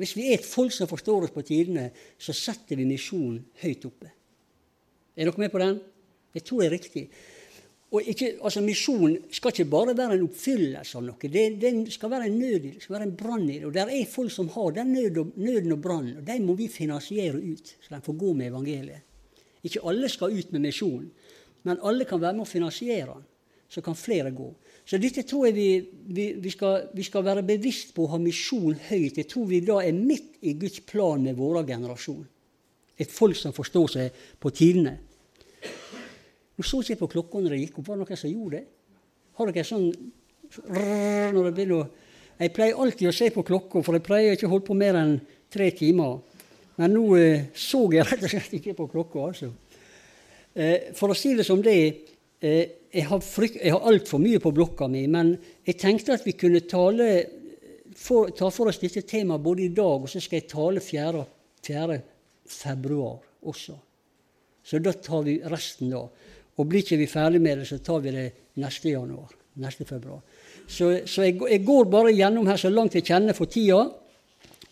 [0.00, 3.84] hvis vi er et folk som forstår oss på tidene, så setter vi misjonen høyt
[3.86, 4.10] oppe.
[5.14, 5.76] Er dere med på den?
[6.34, 7.04] Jeg tror det er riktig.
[7.94, 11.28] Og ikke, altså Misjonen skal ikke bare være en oppfyllelse av noe.
[11.30, 13.68] Det, det skal være en nød det skal være en brann i det.
[13.68, 16.56] Og der er folk som har den nød og, nøden og brannen, og de må
[16.58, 19.04] vi finansiere ut, så de får gå med evangeliet.
[19.64, 21.06] Ikke alle skal ut med misjonen,
[21.64, 23.30] men alle kan være med å finansiere den.
[23.70, 24.50] Så kan flere gå.
[24.84, 25.68] Så dette tror jeg vi,
[26.12, 29.16] vi, vi, skal, vi, skal, være bevisst på å ha misjon høyt.
[29.16, 32.24] Jeg tror vi da er midt i Guds plan med vår generasjon.
[33.00, 34.98] Et folk som forstår seg på tidene.
[36.54, 37.88] Nå så ikke jeg på klokka når det gikk opp.
[37.88, 38.66] Var det noen som gjorde det?
[39.34, 39.88] Har dere sånn
[40.54, 41.86] når det begynner å
[42.34, 44.96] Jeg pleier alltid å se på klokka, for jeg pleier ikke å holde på mer
[44.98, 45.12] enn
[45.54, 46.16] tre timer.
[46.82, 49.50] Men nå eh, så jeg rett og slett ikke på klokka, altså.
[50.50, 52.00] Eh, for å si det som det eh,
[52.42, 56.34] jeg har, frykt, jeg har altfor mye på blokka mi, men jeg tenkte at vi
[56.38, 57.08] kunne tale,
[57.96, 61.24] for, ta for oss dette temaet både i dag, og så skal jeg tale 4.
[61.64, 61.98] 4.
[62.50, 63.18] februar
[63.48, 63.76] også.
[64.64, 66.04] Så da tar vi resten da.
[66.54, 68.28] Og blir ikke vi ferdig med det, så tar vi det
[68.62, 69.32] neste januar.
[69.60, 70.22] Neste februar.
[70.66, 73.82] Så, så jeg, jeg, går bare gjennom her så langt jeg kjenner for tida.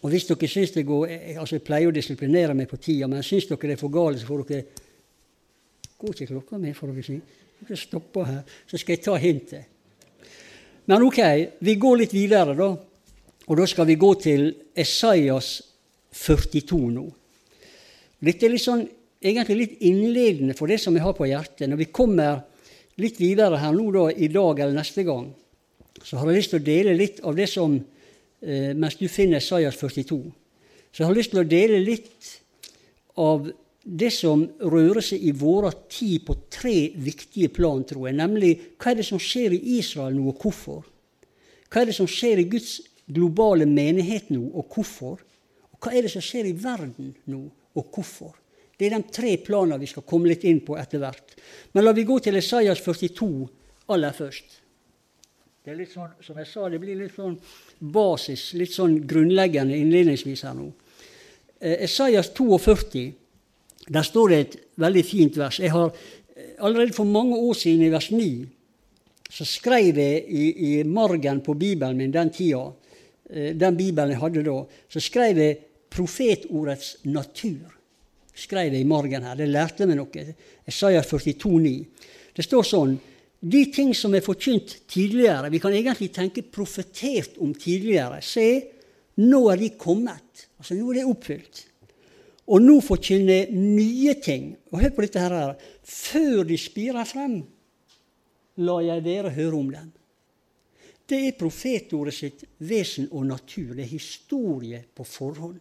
[0.02, 3.08] Og hvis dere syns det går jeg, altså jeg pleier å disiplinere meg på tida,
[3.10, 4.80] men syns dere det er for galt, så får dere
[6.02, 7.16] Går ikke klokka mi, får dere si.
[7.68, 9.68] Jeg stopper her, så skal jeg ta hintet.
[10.90, 11.20] Men ok,
[11.62, 12.70] vi går litt videre, da.
[13.46, 14.48] Og da skal vi gå til
[14.78, 15.54] Esaias
[16.12, 17.04] 42 nå.
[18.22, 18.84] Dette er litt sånn,
[19.22, 21.68] egentlig litt innledende for det som jeg har på hjertet.
[21.70, 22.42] Når vi kommer
[23.02, 25.30] litt videre her nå da, i dag eller neste gang,
[26.02, 29.38] så har jeg lyst til å dele litt av det som eh, Mens du finner
[29.38, 30.20] Esaias 42,
[30.92, 32.30] så jeg har lyst til å dele litt
[33.22, 33.46] av
[33.82, 38.18] det som rører seg i våre tid på tre viktige plan, tror jeg.
[38.18, 40.84] Nemlig hva er det som skjer i Israel nå, og hvorfor?
[41.72, 42.76] Hva er det som skjer i Guds
[43.08, 45.22] globale menighet nå, og hvorfor?
[45.72, 47.42] Og hva er det som skjer i verden nå,
[47.74, 48.36] og hvorfor?
[48.78, 51.34] Det er de tre planene vi skal komme litt inn på etter hvert.
[51.74, 53.30] Men la vi gå til Esaias 42
[53.94, 54.58] aller først.
[55.62, 57.36] Det er litt sånn, som jeg sa, det blir litt sånn
[57.94, 60.66] basis, litt sånn grunnleggende innledningsvis her nå.
[61.62, 63.04] Eh, Esaias 42
[63.88, 65.60] der står det et veldig fint vers.
[65.60, 68.46] Jeg har eh, Allerede for mange år siden, i vers 9,
[69.30, 72.64] så skrev jeg i, i margen på Bibelen min den tida,
[73.30, 77.78] eh, den Bibelen jeg hadde da, så skrev jeg profetordets natur.
[78.34, 79.36] skrev jeg i margen her.
[79.36, 80.22] Det lærte meg noe.
[80.68, 81.72] Sa 42,9.
[82.32, 82.94] Det står sånn
[83.42, 88.20] de ting som er forkynt tidligere, vi kan egentlig tenke profetert om tidligere.
[88.22, 88.46] Se,
[89.18, 90.46] nå er de kommet.
[90.58, 91.64] Altså nå er det oppfylt.
[92.50, 94.52] Og nå forkynner nye ting.
[94.72, 95.52] Og hør på dette her.
[95.86, 97.42] Før de spirer frem,
[98.62, 99.92] la jeg dere høre om dem.
[101.08, 103.74] Det er profetordet sitt vesen og natur.
[103.76, 105.58] Det er historie på forhånd.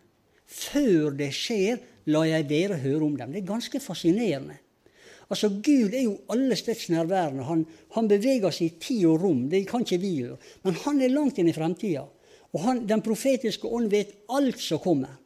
[0.51, 1.79] Før det skjer,
[2.11, 3.31] la jeg dere høre om dem.
[3.33, 4.57] Det er ganske fascinerende.
[5.31, 7.45] Altså, Gud er jo alle steds nærværende.
[7.47, 7.63] Han,
[7.95, 9.45] han, beveger seg i tid og rom.
[9.51, 10.39] Det kan ikke vi gjøre.
[10.65, 12.03] Men han er langt inn i fremtida.
[12.51, 15.20] Og han, den profetiske ånd vet alt som kommer.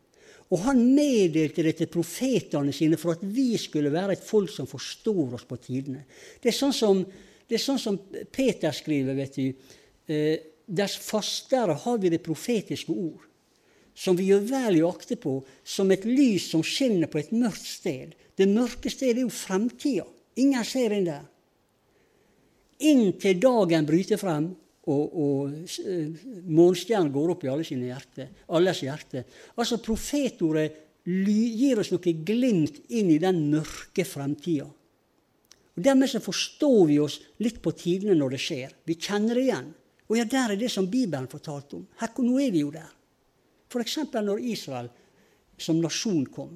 [0.53, 4.69] Og han meddelte det til profetene sine for at vi skulle være et folk som
[4.69, 6.03] forstår oss på tidene.
[6.41, 7.01] Det er sånn som,
[7.49, 7.97] er sånn som
[8.29, 9.71] Peter skriver, vet du.
[10.05, 13.25] Eh, dess fastere har vi det profetiske ord
[13.95, 17.31] som vi gjør vel i å akte på, som et lys som skinner på et
[17.31, 18.11] mørkt sted.
[18.35, 20.03] Det mørke stedet er jo fremtida.
[20.35, 21.23] Ingen ser inn der.
[22.83, 24.49] Inntil dagen bryter frem
[24.91, 29.23] og, og månestjernen går opp i alle sine hjerte, alles hjerte.
[29.57, 34.67] Altså Profetordet gir oss noe glimt inn i den mørke fremtida.
[35.75, 38.75] Og Dermed så forstår vi oss litt på tidene når det skjer.
[38.87, 39.71] Vi kjenner det igjen.
[40.05, 41.87] Og ja, der er det som Bibelen fortalte om.
[41.99, 42.91] Her, nå er vi jo der.
[43.67, 43.97] F.eks.
[44.13, 44.91] når Israel
[45.57, 46.53] som nasjon kom,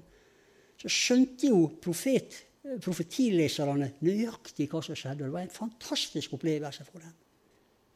[0.79, 2.37] så skjønte jo profet,
[2.83, 5.25] profetileserne nøyaktig hva som skjedde.
[5.25, 7.15] Det var en fantastisk opplevelse for dem.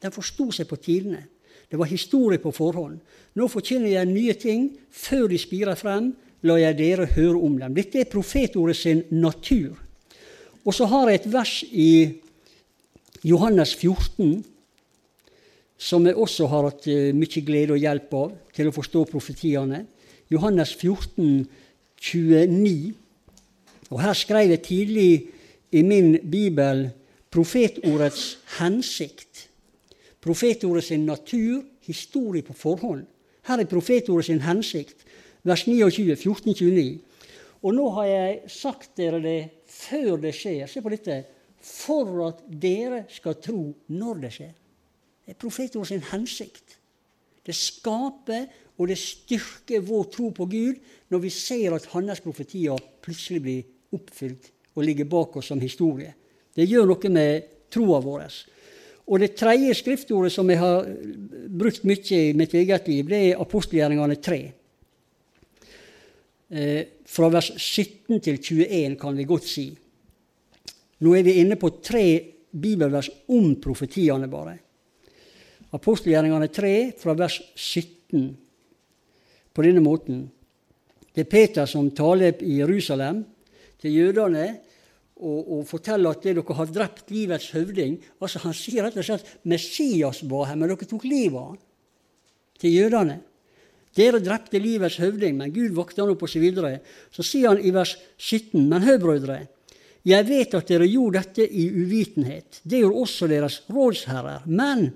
[0.03, 1.23] De forsto seg på tidene.
[1.71, 2.99] Det var historie på forhånd.
[3.39, 4.67] Nå forkynner jeg nye ting.
[4.91, 6.11] Før de spirer frem,
[6.43, 7.73] la jeg dere høre om dem.
[7.73, 9.79] Dette er profetordet sin natur.
[10.63, 11.93] Og så har jeg et vers i
[13.23, 14.43] Johannes 14
[15.83, 19.83] som jeg også har hatt eh, mye glede og hjelp av til å forstå profetiene.
[20.31, 21.43] Johannes 14,
[21.99, 22.93] 29.
[23.91, 25.09] Og her skrev jeg tidlig
[25.73, 26.85] i min bibel
[27.33, 29.33] profetordets hensikt.
[30.23, 33.03] Profetordet sin natur, historie på forhånd.
[33.43, 35.03] Her er profetordet sin hensikt.
[35.43, 37.01] Vers 29, 14, 29.
[37.63, 40.67] Og nå har jeg sagt dere det før det skjer.
[40.71, 41.17] Se på dette.
[41.63, 44.53] For at dere skal tro når det skjer.
[45.23, 46.77] Det er profetordet sin hensikt.
[47.43, 48.47] Det skaper
[48.79, 50.79] og det styrker vår tro på Gud
[51.12, 56.13] når vi ser at hans profetier plutselig blir oppfylt og ligger bak oss som historie.
[56.55, 58.25] Det gjør noe med troa vår.
[59.13, 60.88] Og det tredje skriftordet som jeg har
[61.54, 64.39] brukt mye i mitt eget liv, det er apostelgjerningene 3.
[66.49, 69.67] Eh, fra vers 17 til 21, kan vi godt si.
[71.06, 72.06] Nå er vi inne på tre
[72.49, 74.58] bibelvers om profetiene, bare.
[75.78, 78.26] Apostelgjerningene 3, fra vers 17,
[79.54, 80.26] på denne måten.
[81.13, 83.21] Det er Peter som taler i Jerusalem
[83.78, 84.47] til jødene
[85.23, 89.29] og, og forteller at dere har drept livets høvding altså Han sier rett og slett
[89.47, 91.62] Messias var her, men dere tok livet av ham.
[92.59, 93.21] Til jødene.
[93.95, 96.79] Dere drepte livets høvding, men Gud vakte han opp, og Så, videre.
[97.12, 99.39] så sier han i vers 17.: Men hør, brødre,
[100.03, 102.59] jeg vet at dere gjorde dette i uvitenhet.
[102.63, 104.43] Det gjorde også deres rådsherrer.
[104.45, 104.91] Men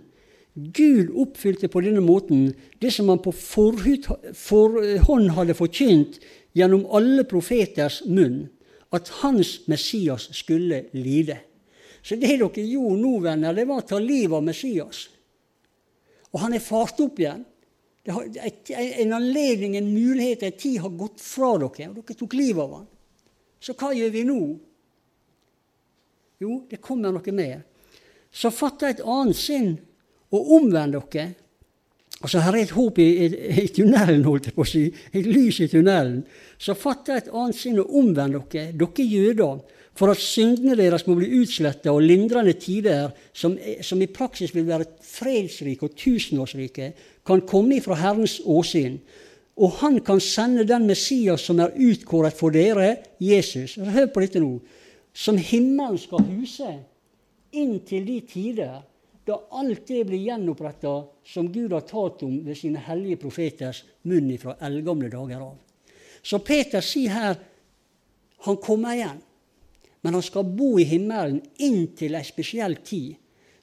[0.58, 2.50] Gud oppfylte på denne måten
[2.82, 6.18] det som han på forhånd hadde forkynt
[6.58, 8.48] gjennom alle profeters munn,
[8.96, 11.38] at hans Messias skulle lide.
[12.02, 15.08] Så det dere gjorde nå, venner, det var å ta livet av Messias.
[16.32, 17.46] Og han er fart opp igjen.
[18.08, 22.76] en anledning, en mulighet, en tid har gått fra dere, og dere tok livet av
[22.78, 22.88] han.
[23.60, 24.40] Så hva gjør vi nå?
[26.40, 27.66] Jo, det kommer noe mer.
[28.32, 29.74] Så fatter et annet sinn
[30.32, 31.34] og omvend dere.
[32.22, 33.28] Altså Her er et håp i, i,
[33.62, 34.88] i, tunnelen, holdt jeg på å si.
[35.14, 36.24] Et lys i tunnelen.
[36.58, 39.60] Så fatter et annet sinn og omvend dere, dere jøder,
[39.98, 44.68] for at syndene deres må bli utsletta og lindrende tider, som, som, i praksis vil
[44.68, 46.92] være fredsrike og tusenårsrike,
[47.26, 49.00] kan komme ifra Herrens åsyn.
[49.58, 53.78] Og han kan sende den Messias som er utkåret for dere, Jesus.
[53.78, 54.60] Hør på dette nå.
[55.18, 56.76] Som himmelen skal huse
[57.58, 58.82] inntil de tider
[59.28, 60.94] da alt det blir gjenoppretta
[61.28, 65.58] som Gud har talt om ved sine hellige profeters munn fra eldgamle dager av.
[66.24, 67.40] Så Peter sier her
[68.46, 69.20] han kommer igjen,
[70.06, 73.16] men han skal bo i himmelen inntil ei spesiell tid,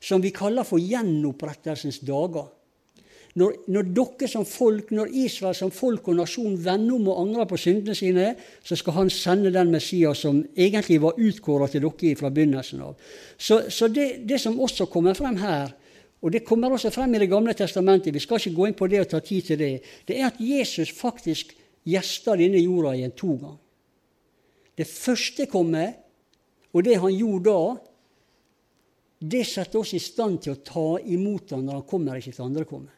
[0.03, 2.51] som vi kaller for gjenopprettelsens dager.
[3.35, 7.49] Når, når, dere som folk, når Israel som folk og nasjon vender om og angrer
[7.51, 8.29] på syndene sine,
[8.63, 12.95] så skal han sende den Messias som egentlig var utkåra til dere fra begynnelsen av.
[13.35, 15.75] Så, så det, det, som også kommer frem her,
[16.23, 18.87] og det kommer også frem i Det gamle testamentet, vi skal ikke gå inn på
[18.89, 19.73] det og ta tid til det,
[20.07, 23.61] det er at Jesus faktisk gjester denne jorda igjen to ganger.
[24.79, 25.91] Det første kommer,
[26.73, 27.77] og det han gjorde da,
[29.25, 32.47] det setter oss i stand til å ta imot ham når han kommer ikke til
[32.47, 32.91] andre komme.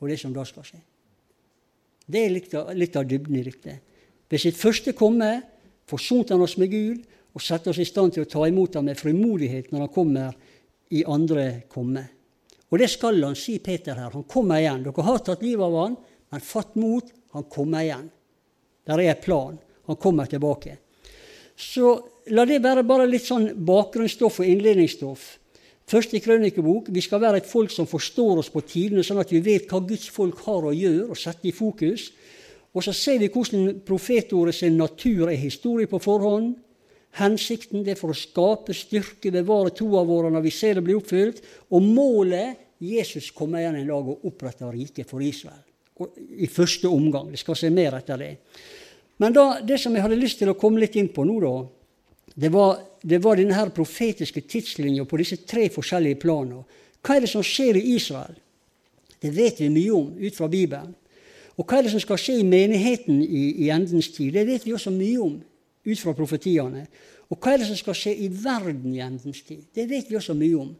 [0.00, 0.80] Og det som da skal skje.
[2.10, 3.76] Det er litt av, litt av dybden i dette.
[4.30, 5.30] Ved sitt første komme
[5.90, 8.88] forsonte han oss med Gud og satte oss i stand til å ta imot ham
[8.88, 10.34] med frimodighet når han kommer
[10.90, 12.02] i andre komme.
[12.70, 14.12] Og det skal han, si Peter her.
[14.14, 14.84] Han kommer igjen.
[14.86, 15.96] Dere har tatt livet av han,
[16.30, 18.06] men fatt mot, han kommer igjen.
[18.86, 19.58] Der er en plan.
[19.90, 20.76] Han kommer tilbake.
[21.58, 21.92] Så
[22.30, 25.26] la det være bare litt sånn bakgrunnsstoff og innledningsstoff.
[25.90, 26.92] Første krønikebok.
[26.94, 29.80] Vi skal være et folk som forstår oss på tidene, sånn at vi vet hva
[29.82, 32.10] Guds folk har å gjøre, og sette i fokus.
[32.70, 36.52] Og så ser vi hvordan profetordet sin natur er historie på forhånd.
[37.18, 41.42] Hensikten er for å skape styrke, bevare troa vår når vi ser det bli oppfylt.
[41.74, 45.64] Og målet Jesus kommer igjen en dag og oppretter riket for Israel.
[46.00, 47.32] Og I første omgang.
[47.34, 48.30] Det skal se mer etter det.
[49.20, 51.56] Men da, det som jeg hadde lyst til å komme litt inn på nå, da,
[52.34, 56.62] det var, det var denne her profetiske tidslinja på disse tre forskjellige planene.
[57.00, 58.36] Hva er det som skjer i Israel?
[59.20, 60.94] Det vet vi mye om ut fra Bibelen.
[61.58, 64.32] Og hva er det som skal skje i menigheten i, i endens tid?
[64.36, 65.36] Det vet vi også mye om
[65.84, 66.86] ut fra profetiene.
[67.30, 69.66] Og hva er det som skal skje i verden i endens tid?
[69.74, 70.72] Det vet vi også mye om.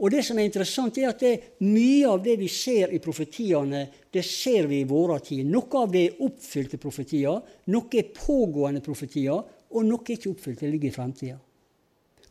[0.00, 1.32] Og det som er interessant, er at det,
[1.66, 5.44] mye av det vi ser i profetiene, det ser vi i våre tid.
[5.50, 10.60] Noe av det er oppfylte profetier, noe er pågående profetier, og noe er ikke oppfylt.
[10.60, 11.36] Det ligger i framtida.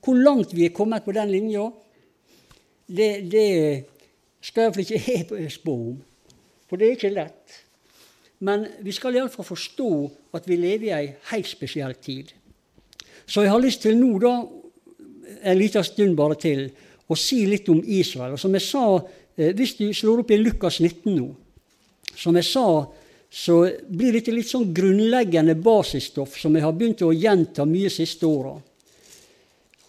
[0.03, 1.65] Hvor langt vi er kommet på den linja,
[2.87, 3.49] det, det
[4.41, 5.97] skal iallfall ikke jeg spå om.
[6.69, 7.57] For det er ikke lett.
[8.45, 9.89] Men vi skal iallfall forstå
[10.37, 12.31] at vi lever i ei helt spesiell tid.
[13.27, 14.33] Så jeg har lyst til nå, da,
[15.43, 16.69] en liten stund bare til,
[17.09, 18.35] å si litt om Israel.
[18.35, 19.01] Og som jeg sa,
[19.37, 21.35] eh, Hvis du slår opp i Lukas 19 nå,
[22.15, 22.85] som jeg sa,
[23.29, 28.25] så blir dette litt sånn grunnleggende basisstoff som jeg har begynt å gjenta mye siste
[28.25, 28.55] åra.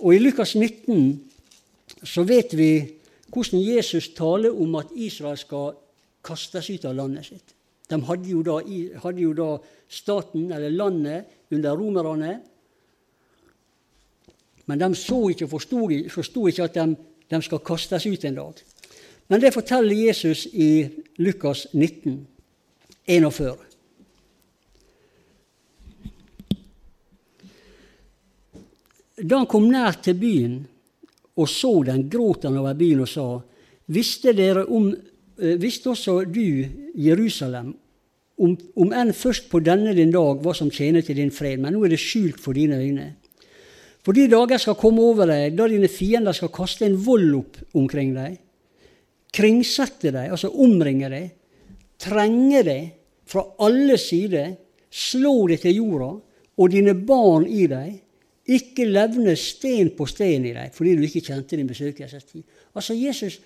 [0.01, 2.73] Og i Lukas 19 så vet vi
[3.31, 5.75] hvordan Jesus taler om at Israel skal
[6.25, 7.55] kastes ut av landet sitt.
[7.91, 8.61] De hadde jo da,
[9.03, 9.51] hadde jo da
[9.91, 12.35] staten, eller landet, under romerne.
[14.71, 16.85] Men de så ikke og forsto ikke at de,
[17.31, 18.61] de, skal kastes ut en dag.
[19.31, 20.87] Men det forteller Jesus i
[21.19, 22.21] Lukas 19,
[23.11, 23.67] 41.
[29.21, 30.61] Da han kom nær til byen
[31.37, 33.29] og så den, gråt over byen og sa:"
[33.91, 34.93] Visste dere om
[35.41, 36.67] Eh, visste også du,
[37.01, 37.73] Jerusalem,
[38.41, 41.75] om, om enn først på denne din dag hva som tjener til din fred, men
[41.77, 43.07] nå er det skjult for dine øyne.
[44.05, 47.61] For de dager skal komme over deg da dine fiender skal kaste en vold opp
[47.77, 48.37] omkring deg,
[49.33, 51.29] kringsette deg, altså omringe deg,
[52.01, 52.89] trenge deg
[53.31, 54.55] fra alle sider,
[54.91, 56.11] slå deg til jorda,
[56.61, 57.93] og dine barn i deg,
[58.51, 62.43] ikke levne sten på sten i deg, fordi du ikke kjente din besøkelsestid.
[62.75, 63.39] Altså Jesus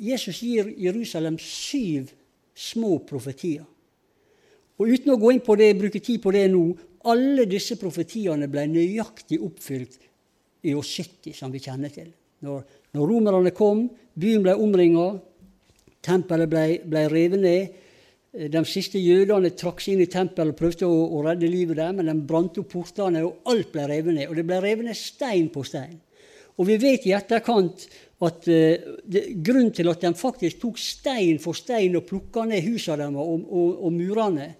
[0.00, 2.08] Jesus gir Jerusalem syv
[2.56, 3.66] små profetier.
[4.80, 6.62] Og Uten å gå inn på det, bruke tid på det nå
[7.10, 9.94] Alle disse profetiene ble nøyaktig oppfylt
[10.68, 12.10] i år 70, som vi kjenner til.
[12.44, 12.58] Når,
[12.92, 15.06] når romerne kom, byen ble omringa,
[16.04, 17.78] tempelet ble, ble revet ned.
[18.30, 21.90] De siste jødene trakk seg inn i tempelet og prøvde å, å redde livet der,
[21.96, 24.28] men de brant opp portene, og alt ble revet ned.
[24.30, 25.96] Og det ble revet ned stein på stein.
[26.60, 27.86] Og vi vet i etterkant
[28.20, 32.62] at uh, det, grunnen til at de faktisk tok stein for stein og plukka ned
[32.68, 34.50] husene deres og, og, og, murene,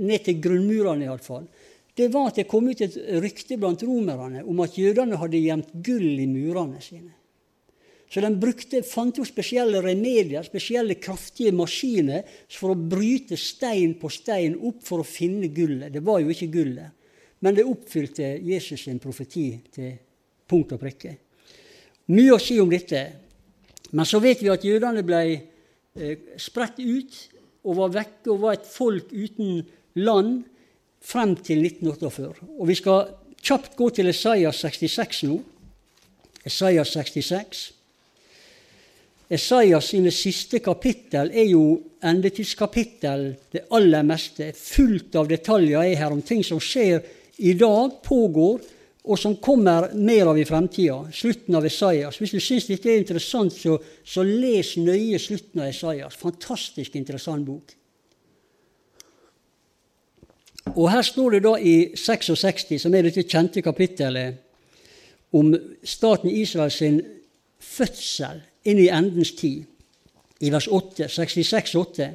[0.00, 1.44] ned til grunnmurene iallfall,
[1.96, 5.70] det var at det kom ut et rykte blant romerne om at jødene hadde gjemt
[5.84, 7.12] gull i murene sine.
[8.06, 12.22] Så de brukte, fant jo spesielle remedier, spesielle kraftige maskiner
[12.54, 15.90] for å bryte stein på stein opp for å finne gullet.
[15.92, 16.94] Det var jo ikke gullet,
[17.42, 19.96] men det oppfylte Jesus sin profeti til
[20.46, 21.16] punkt og prikke.
[22.14, 23.02] Mye å si om dette.
[23.90, 27.18] Men så vet vi at jødene ble eh, spredt ut
[27.66, 29.64] og var vekke og var et folk uten
[29.98, 30.44] land
[31.02, 32.46] frem til 1948.
[32.58, 33.10] Og vi skal
[33.42, 35.40] kjapt gå til Esaias 66 nå.
[36.46, 37.66] Esaias 66.
[39.26, 41.62] Esaias sine siste kapittel er jo
[42.06, 44.52] endetidskapittel, det aller meste.
[44.54, 47.00] Fullt av detaljer er her om ting som skjer
[47.42, 48.60] i dag, pågår,
[49.06, 51.00] og som kommer mer av i fremtida.
[51.14, 52.18] Slutten av Esaias.
[52.18, 56.18] Hvis du syns dette er interessant, så, så, les nøye slutten av Esaias.
[56.18, 57.74] Fantastisk interessant bok.
[60.74, 64.42] Og her står det da i 66, som er dette kjente kapittelet,
[65.34, 65.50] om
[65.86, 67.00] staten Israel sin
[67.62, 69.64] fødsel inn i endens tid,
[70.44, 72.08] i vers 8, 66, 8.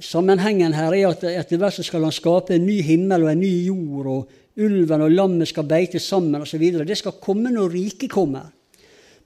[0.00, 3.52] sammenhengen her er at etter hvert skal han skape en ny himmel og en ny
[3.66, 6.64] jord, og ulven og lammet skal beite sammen osv.
[6.86, 8.48] Det skal komme når riket kommer.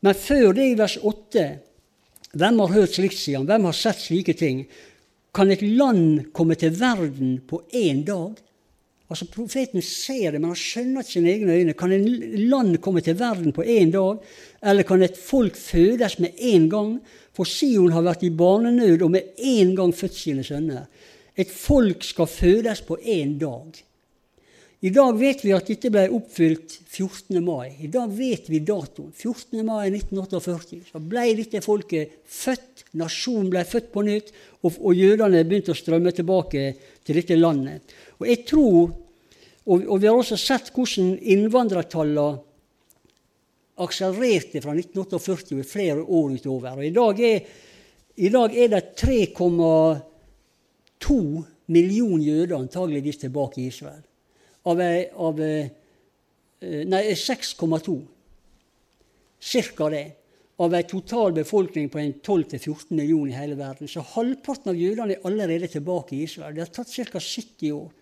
[0.00, 1.46] Men før det, i vers 8,
[2.38, 4.66] hvem har hørt slikt, sier han, hvem har sett slike ting?
[5.34, 8.36] Kan et land komme til verden på én dag?
[9.08, 11.74] Altså Profeten ser det, men han skjønner ikke sine egne øyne.
[11.78, 12.08] Kan en
[12.50, 14.20] land komme til verden på én dag?
[14.60, 16.98] Eller kan et folk fødes med én gang?
[17.32, 20.84] For Sion har vært i barnenød og med én gang født sine sønner.
[21.38, 23.80] Et folk skal fødes på én dag.
[24.80, 27.40] I dag vet vi at dette ble oppfylt 14.
[27.42, 27.74] mai.
[27.82, 29.10] I dag vet vi datoen.
[29.10, 29.66] 14.
[29.66, 32.84] mai 1948 så ble dette folket født.
[33.00, 34.30] Nasjonen ble født på nytt,
[34.62, 37.82] og, og jødene begynte å strømme tilbake til dette landet.
[38.22, 38.94] Og jeg tror,
[39.66, 42.38] og, og vi har også sett hvordan innvandrertallene
[43.82, 46.78] akselererte fra 1948 og i flere år utover.
[46.78, 47.38] Og I dag er,
[48.14, 51.18] i dag er det 3,2
[51.74, 54.07] millioner jøder antageligvis tilbake i Israel
[54.68, 54.82] av,
[55.28, 55.74] av eh,
[56.60, 57.92] Nei, 6,2.
[59.38, 60.06] Cirka det.
[60.58, 63.88] Av en total befolkning på 12-14 millioner i hele verden.
[63.88, 66.56] Så halvparten av jødene er allerede tilbake i Israel.
[66.56, 67.20] Det har tatt ca.
[67.22, 67.92] 70 år.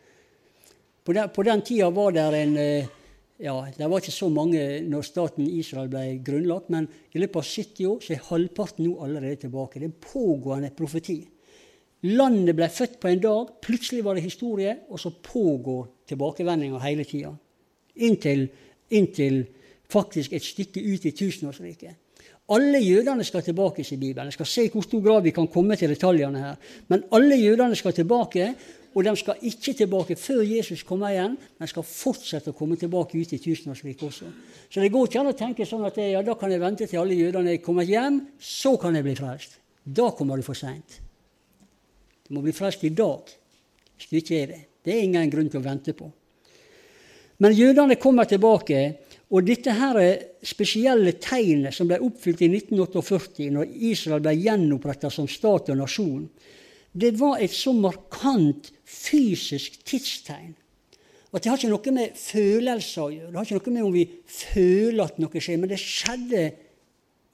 [1.04, 2.88] På den, på den tida var det en eh,
[3.36, 7.50] ja, Det var ikke så mange når staten Israel ble grunnlagt, men i løpet av
[7.50, 9.78] 70 år så er halvparten nå allerede tilbake.
[9.78, 11.18] Det er en pågående profeti.
[12.06, 17.06] Landet ble født på en dag, plutselig var det historie, og så pågår tilbakevendinga hele
[17.08, 17.32] tida.
[17.96, 18.46] Inntil,
[18.94, 19.40] inntil,
[19.90, 22.02] faktisk et stykke ut i tusenårsriket.
[22.54, 24.28] Alle jødene skal tilbake i Bibelen.
[24.28, 26.58] Jeg skal se i hvor stor grad vi kan komme til detaljene her.
[26.88, 28.52] Men alle jødene skal tilbake,
[28.94, 33.18] og de skal ikke tilbake før Jesus kommer igjen, men skal fortsette å komme tilbake
[33.18, 34.30] ut i tusenårsriket også.
[34.70, 37.02] Så det går ikke an å tenke sånn at ja, da kan jeg vente til
[37.02, 39.58] alle jødene er kommet hjem, så kan jeg bli frelst.
[39.82, 41.00] Da kommer du for seint.
[42.26, 43.32] Du må bli frelst i dag
[43.96, 44.62] hvis du ikke er det.
[44.84, 46.10] Det er ingen grunn til å vente på.
[47.40, 48.82] Men jødene kommer tilbake,
[49.32, 49.96] og dette her
[50.46, 56.28] spesielle tegnet som ble oppfylt i 1948, når Israel ble gjenoppretta som stat og nasjon,
[56.96, 60.54] det var et så markant fysisk tidstegn
[61.36, 63.30] at det har ikke noe med følelser å gjøre.
[63.30, 66.44] Det har ikke noe med om vi føler at noe skjer, men det skjedde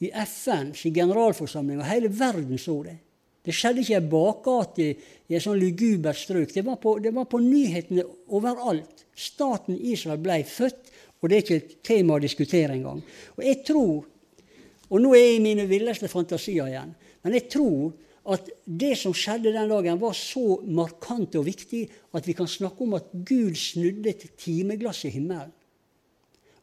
[0.02, 2.96] i FNs generalforsamling, og hele verden så det.
[3.42, 6.52] Det skjedde ikke i ei bakgate i et sånn lugubert strøk.
[6.54, 9.06] Det var, på, det var, på, nyhetene overalt.
[9.18, 13.02] Staten Israel ble født, og det er ikke et tema å diskutere engang.
[13.36, 14.06] Og jeg tror,
[14.92, 17.92] og nå er jeg i mine villeste fantasier igjen, men jeg tror
[18.32, 21.82] at det som skjedde den dagen, var så markant og viktig
[22.14, 25.50] at vi kan snakke om at Gud snudde et timeglass i himmelen.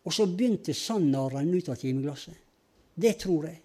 [0.08, 2.38] Og så begynte sanda å renne ut av timeglasset.
[2.96, 3.60] Det tror jeg.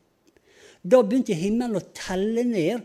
[0.83, 2.83] Da begynte himmelen å telle ned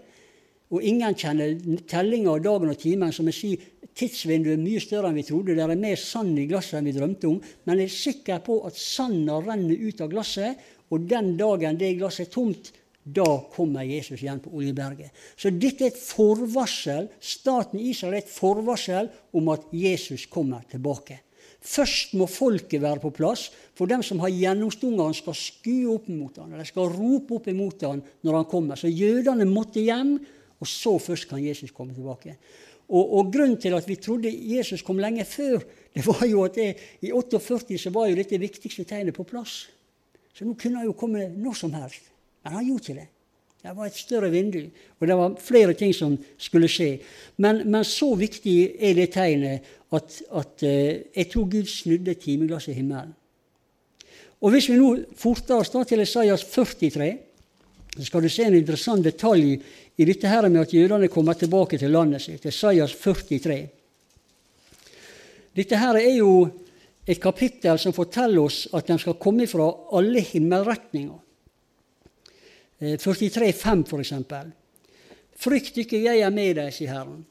[0.69, 1.55] og ingen kjenner
[1.89, 3.13] tellinga av dagen og timen.
[3.15, 5.55] Som jeg sier, tidsvinduet er mye større enn vi trodde.
[5.57, 7.39] Det er mer sand i glasset enn vi drømte om.
[7.65, 11.95] Men jeg er sikker på at sanda renner ut av glasset, og den dagen det
[11.97, 12.71] glasset er tomt,
[13.09, 15.09] da kommer Jesus igjen på Oljeberget.
[15.39, 17.07] Så dette er et forvarsel.
[17.17, 21.17] Staten Israel er et forvarsel om at Jesus kommer tilbake.
[21.59, 26.05] Først må folket være på plass, for dem som har gjennomstunga han skal skue opp
[26.11, 28.79] mot han, eller skal rope opp imot han når han kommer.
[28.79, 30.17] Så jødene måtte hjem,
[30.59, 32.35] og så først kan Jesus komme tilbake.
[32.89, 35.61] Og, og, Grunnen til at vi trodde Jesus kom lenge før,
[35.93, 36.69] det var jo at det,
[37.01, 39.67] i 48 så var jo dette viktigste tegnet på plass.
[40.33, 42.09] Så nå kunne han jo komme når som helst.
[42.43, 43.07] Men han gjorde ikke det.
[43.59, 44.61] Det var et større vindu,
[44.99, 46.93] og det var flere ting som skulle skje.
[47.43, 52.71] Men, men så viktig er det tegnet at, at uh, jeg tror Gud snudde timeglasset
[52.71, 53.11] i himmelen.
[54.39, 57.09] Og Hvis vi nå forter oss da til Esaias 43,
[57.97, 59.57] så skal du se en interessant detalj
[59.99, 62.45] i dette her med at jødene kommer tilbake til landet sitt.
[62.47, 63.57] Esaias 43.
[65.59, 66.31] Dette her er jo
[67.03, 71.17] et kapittel som forteller oss at de skal komme fra alle himmelretninger.
[72.79, 74.13] 43,5 f.eks.
[75.39, 77.25] Frykt ikke, jeg er med deg, sier Herren.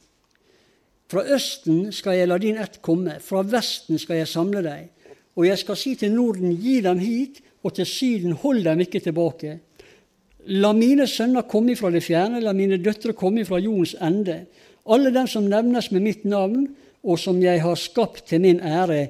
[1.08, 4.90] Fra østen skal jeg la din ett komme, fra vesten skal jeg samle deg.
[5.40, 9.00] Og jeg skal si til Norden, gi dem hit, og til Syden, hold dem ikke
[9.00, 9.56] tilbake.
[10.48, 14.40] La mine sønner komme ifra det fjerne, la mine døtre komme ifra jordens ende.
[14.88, 16.68] Alle dem som nevnes med mitt navn,
[17.04, 19.02] og som jeg har skapt til min ære,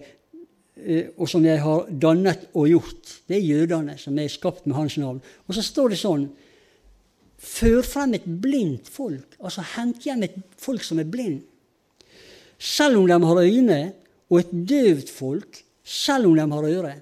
[0.83, 3.15] eh, og som jeg har dannet og gjort.
[3.29, 5.23] Det er jødene som er skapt med hans navn.
[5.47, 6.29] Og så står det sånn
[7.39, 9.37] Før frem et blindt folk.
[9.39, 11.45] Altså hent hjem et folk som er blind.
[12.59, 13.93] Selv om de har øyne,
[14.29, 16.97] og et døvt folk, selv om de har øre.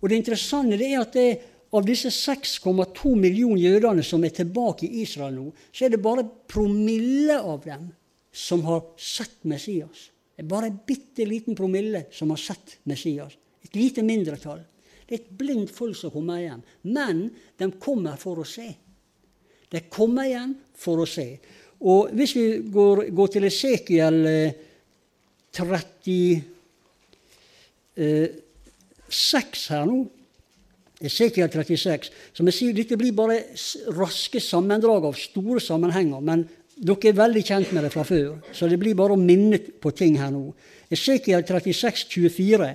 [0.00, 1.28] Og det interessante er at det,
[1.70, 6.24] av disse 6,2 millioner jødene som er tilbake i Israel nå, så er det bare
[6.48, 7.90] promille av dem
[8.32, 10.08] som har sett Messias.
[10.36, 13.34] Det er bare en bitte liten promille som har sett Messias.
[13.66, 14.62] Et lite mindretall.
[15.04, 16.62] Det er et blindt folk som kommer igjen.
[16.88, 17.26] Men
[17.58, 18.68] de kommer for å se.
[19.68, 21.26] De kommer igjen for å se.
[21.84, 24.20] Og hvis vi går, går til Esekiel
[25.52, 26.38] 36
[27.98, 28.30] eh,
[29.68, 29.98] her nå
[30.98, 32.10] Esekiel 36.
[32.34, 33.38] Som jeg sier, Dette blir bare
[33.94, 36.22] raske sammendrag av store sammenhenger.
[36.24, 36.42] Men
[36.74, 39.92] dere er veldig kjent med det fra før, så det blir bare å minne på
[39.94, 40.50] ting her nå.
[40.90, 42.68] Esekiel 36, 24.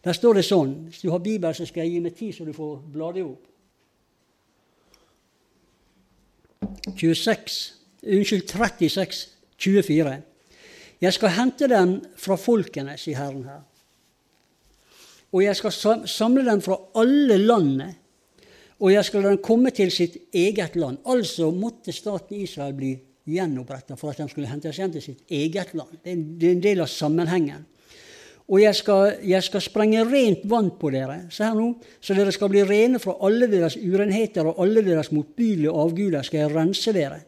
[0.00, 2.46] Der står det sånn Hvis du har Bibel, så skal jeg gi meg tid, så
[2.46, 3.46] du får bla det opp.
[6.96, 7.58] 26,
[8.06, 9.24] unnskyld, 36,
[9.58, 10.14] 24.
[11.00, 13.64] Jeg skal hente dem fra folkene, sier Herren her
[15.30, 17.90] og jeg skal samle dem fra alle landene,
[18.80, 21.02] og jeg skal la dem komme til sitt eget land.
[21.04, 22.94] Altså måtte staten Israel bli
[23.28, 26.00] gjenoppretta for at de skulle hentes hjem til sitt eget land.
[26.02, 26.14] Det
[26.48, 27.66] er en del av sammenhengen.
[28.50, 31.68] Og jeg skal, jeg skal sprenge rent vann på dere, se her nå,
[32.02, 36.42] så dere skal bli rene fra alle deres urenheter og alle deres motbydelige avguder skal
[36.42, 37.20] jeg rense dere.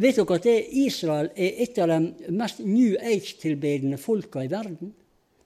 [0.00, 0.48] Vet dere at
[0.86, 4.94] Israel er et av de mest New Age-tilbedende folka i verden?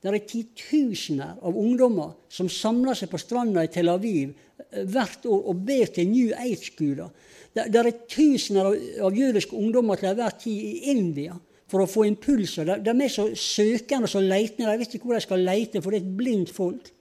[0.07, 5.27] Det er titusener av ungdommer som samler seg på stranda i Tel Aviv eh, hvert
[5.27, 7.11] år og ber til New Age-guder.
[7.57, 8.69] Det, er tusener
[9.03, 11.35] av, jødiske ungdommer til enhver tid i India
[11.67, 12.77] for å få impulser.
[12.85, 14.71] De, er så søkende og så leitende.
[14.71, 16.93] De vet ikke hvor de skal leite, for det er et blindt folk.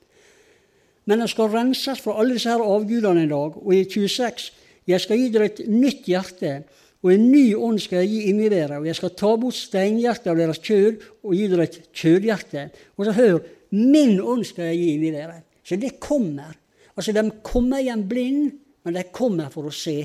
[1.06, 3.60] Men de skal renses fra alle disse her avgudene en dag.
[3.62, 4.50] Og i 26
[4.86, 6.60] jeg skal gi dere et nytt hjerte
[7.06, 10.32] og en ny ånd skal jeg gi inni dere, og jeg skal ta bort steinhjertet
[10.32, 12.64] av deres kjød og gi dere et kjødhjerte.
[12.98, 13.36] Og så hør,
[13.78, 15.44] min ånd skal jeg gi inni dere.
[15.62, 16.56] Så det kommer.
[16.98, 20.00] Altså, De kommer igjen blind, men de kommer for å se.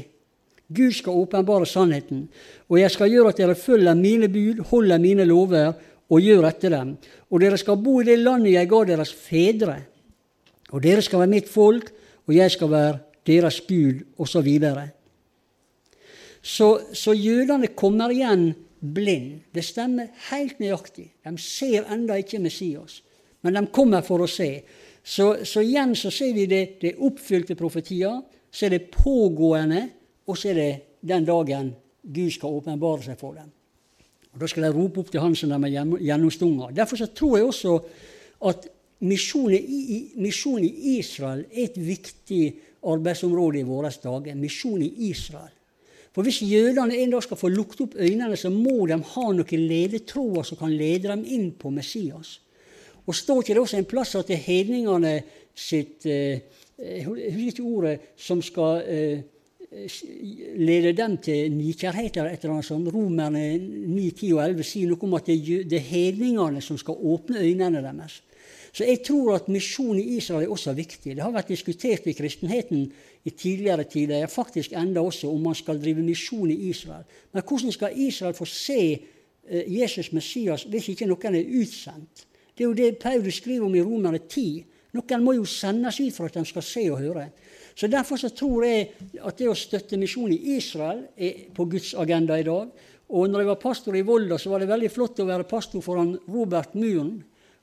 [0.69, 2.29] Gud skal åpenbare sannheten,
[2.69, 5.73] og jeg skal gjøre at dere følger mine bud, holder mine lover
[6.11, 6.95] og gjør etter dem.
[7.33, 9.81] Og dere skal bo i det landet jeg ga deres fedre.
[10.71, 11.91] Og dere skal være mitt folk,
[12.29, 14.51] og jeg skal være deres Gud, osv.
[16.43, 19.41] Så, så jødene kommer igjen blind.
[19.53, 21.11] Det stemmer helt nøyaktig.
[21.25, 23.03] De ser enda ikke Messias,
[23.45, 24.51] men de kommer for å se.
[25.05, 28.21] Så, så igjen så ser vi det, det oppfylte profetier,
[28.51, 29.87] så er det pågående,
[30.29, 30.71] og så er det
[31.07, 31.73] den dagen
[32.03, 33.49] Gud skal åpenbare seg for dem.
[34.31, 36.71] Og Da skal de rope opp til Han som de er gjennomstunga.
[36.75, 37.79] Derfor så tror jeg også
[38.49, 38.69] at
[39.01, 42.45] misjonen i, misjon i Israel er et viktig
[42.87, 44.37] arbeidsområde i våre dager.
[44.39, 45.53] Misjon i Israel.
[46.11, 49.67] For hvis jødene en dag skal få lukket opp øynene, så må de ha noen
[49.71, 52.41] ledetråder som kan lede dem inn på Messias.
[53.07, 55.21] Og står ikke det også en plass at hedningene
[55.57, 56.41] sitt eh,
[56.81, 59.23] Jeg husker ikke ordet som skal eh,
[60.57, 62.89] lede dem til nykjærhet eller et eller annet sånt.
[62.95, 67.43] Romerne 9, 10 og 11 sier noe om at det er hedningene som skal åpne
[67.45, 68.23] øynene deres.
[68.73, 71.15] Så jeg tror at misjon i Israel er også viktig.
[71.17, 72.87] Det har vært diskutert i kristenheten
[73.25, 77.05] i tidligere tider, faktisk enda også om man skal drive misjon i Israel.
[77.33, 82.27] Men hvordan skal Israel få se eh, Jesus Messias hvis ikke noen er utsendt?
[82.57, 84.65] Det er jo det Paulus skriver om i Romerne 10.
[84.97, 87.29] Noen må jo sendes ut for at de skal se og høre.
[87.75, 88.89] Så Derfor så tror jeg
[89.25, 92.73] at det å støtte misjon i Israel er på Guds agenda i dag.
[93.11, 95.83] Og når jeg var pastor i Volda, så var det veldig flott å være pastor
[95.83, 97.17] foran Robert Muren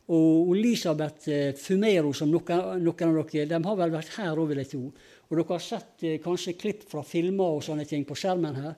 [0.07, 4.49] og Elisabeth eh, Fumero, som noen, noen, av dere de har vel vært her òg,
[4.51, 4.83] vil jeg tro.
[5.27, 8.75] Og dere har sett eh, kanskje klipp fra filmer og sånne ting på skjermen her.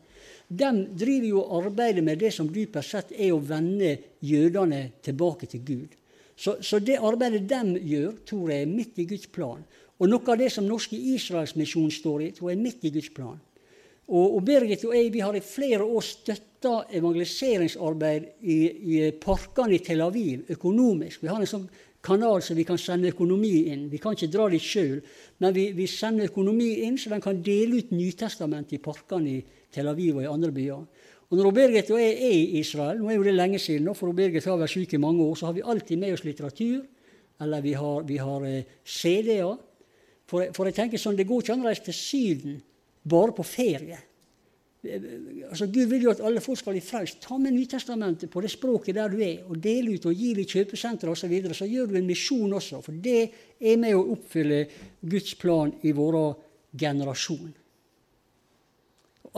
[0.50, 3.96] De driver jo og arbeider med det som dypest sett er å vende
[4.26, 6.00] jødene tilbake til Gud.
[6.40, 9.62] Så, så, det arbeidet de gjør, tror jeg er midt i Guds plan.
[10.00, 13.10] Og noe av det som Norske Israelsmisjon står i, tror jeg er midt i Guds
[13.14, 13.38] plan.
[14.10, 18.58] Og, og Birgit og jeg vi har i flere år støtta evangeliseringsarbeid i,
[18.96, 21.22] i parkene i Tel Aviv økonomisk.
[21.22, 21.68] Vi har en sånn
[22.02, 23.88] kanal så vi kan sende økonomi inn.
[23.92, 25.00] Vi kan ikke dra dit sjøl,
[25.44, 29.40] men vi, vi, sender økonomi inn så den kan dele ut Nytestamentet i parkene i
[29.74, 30.86] Tel Aviv og i andre byer.
[31.30, 34.16] Og Når Birgit og jeg er i Israel, nå er jo det lenge siden, for
[34.18, 36.80] Birgit har vært syk i mange år, så har vi alltid med oss litteratur,
[37.40, 39.60] eller vi har, har eh, CD-er.
[40.26, 42.58] For, for, jeg tenker sånn, det går ikke an å reise til Syden
[43.06, 44.00] bare på ferie.
[44.80, 47.20] Altså, Gud vil jo at alle folk skal bli frelst.
[47.22, 50.46] Ta med Nytestamentet på det språket der du er, og del ut og gi det
[50.48, 51.26] i kjøpesentre osv.
[51.26, 51.54] Så, videre.
[51.54, 53.20] så gjør du en misjon også, for det
[53.60, 54.62] er med å oppfylle
[55.02, 56.20] Guds plan i vår
[56.80, 57.52] generasjon.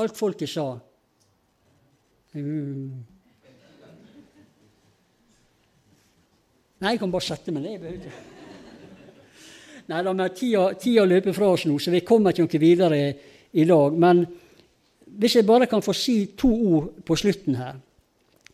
[0.02, 0.68] Alt folket sa
[2.34, 2.92] mm.
[6.82, 8.06] Nei, jeg kan bare sette meg ned.
[9.92, 13.02] Nei da, men tida, tida løper fra oss nå, så vi kommer ikke noe videre
[13.52, 13.98] i dag.
[14.02, 14.24] Men
[15.18, 17.80] hvis jeg bare kan få si to ord på slutten her,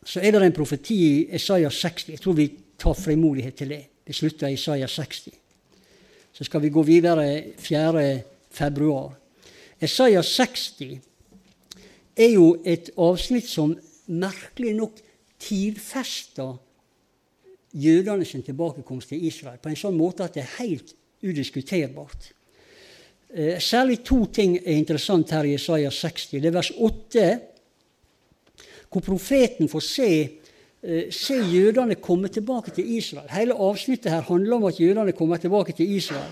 [0.06, 2.10] så er det en profeti i Isaiah 60.
[2.10, 2.48] Jeg tror vi
[2.80, 3.82] tar frimodighet til det.
[4.08, 5.30] Det slutter i Isaiah 60.
[6.34, 8.22] Så skal vi gå videre 4.
[8.52, 9.14] februar.
[9.82, 10.82] Isaiah 60
[12.16, 13.76] er jo et avsnitt som
[14.08, 15.02] merkelig nok
[15.40, 16.56] tidfester
[17.74, 22.32] jødene sin tilbakekomst til Israel på en sånn måte at det er helt udiskuterbart.
[23.34, 26.30] Eh, særlig to ting er interessant her i Isaiah 60.
[26.32, 27.40] Det er vers 8,
[28.92, 30.30] hvor profeten får se,
[30.84, 33.28] eh, se jødene komme tilbake til Israel.
[33.30, 36.32] Hele avsnittet her handler om at jødene kommer tilbake til Israel.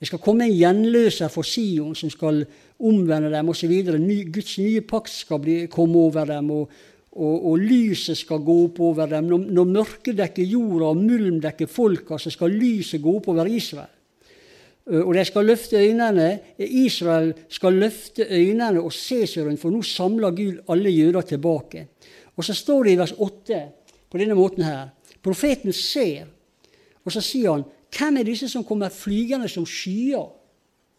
[0.00, 2.44] Det skal komme en gjenløser for Sion som skal
[2.78, 3.72] omvende dem osv.
[4.32, 6.70] Guds nye pakt skal bli, komme over dem, og,
[7.12, 9.24] og, og, lyset skal gå opp over dem.
[9.24, 13.46] Når, når mørket dekker jorda og mulm dekker folka, så skal lyset gå opp over
[13.46, 13.97] Israel.
[14.88, 16.28] Eh, og de skal løfte øynene.
[16.58, 21.86] Israel skal løfte øynene og se seg rundt, for nå samler Gud alle jøder tilbake.
[22.36, 23.60] Og så står det i vers 8
[24.10, 24.88] på denne måten her.
[25.22, 26.28] Profeten ser,
[27.04, 27.66] og så sier han
[27.98, 30.26] hvem er disse som kommer flygende som skyer,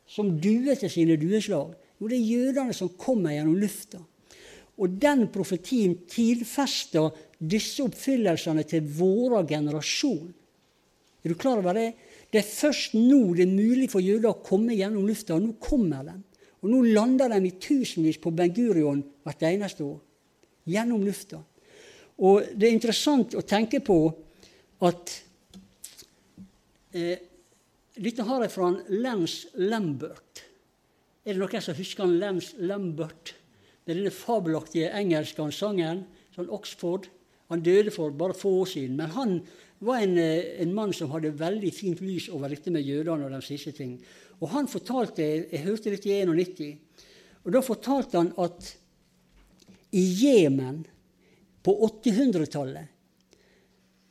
[0.10, 1.76] som duer til sine dueslag?
[2.00, 4.00] Jo, det er jødene som kommer gjennom lufta.
[4.80, 10.32] Og den profetien tidfester disse oppfyllelsene til vår generasjon.
[11.24, 11.92] Er du klar over det?
[12.30, 15.38] Det er først nå det er mulig for jøder å komme gjennom lufta.
[15.38, 16.18] Og nå kommer de.
[16.60, 19.98] Og nå lander de i tusenvis på Ben Gurion hvert eneste år.
[20.70, 21.40] Gjennom lufta.
[22.20, 24.02] Og det er interessant å tenke på
[24.86, 25.16] at
[26.90, 27.20] Eh,
[28.02, 30.42] dette har jeg fra Lance Lambert.
[31.22, 33.36] Er det noen som husker Lance Lambert?
[33.86, 37.06] Det er denne fabelaktige engelske sangen, sånn Oxford.
[37.54, 38.98] Han døde for bare få år siden.
[38.98, 39.36] Men han
[39.80, 43.32] var en, eh, en mann som hadde veldig fint lys over dette med jødene og
[43.32, 43.98] de siste ting.
[44.40, 46.78] Og han fortalte, Jeg hørte dette i 91.
[47.46, 48.76] Og Da fortalte han at
[49.92, 50.86] i Jemen
[51.64, 52.88] på 800-tallet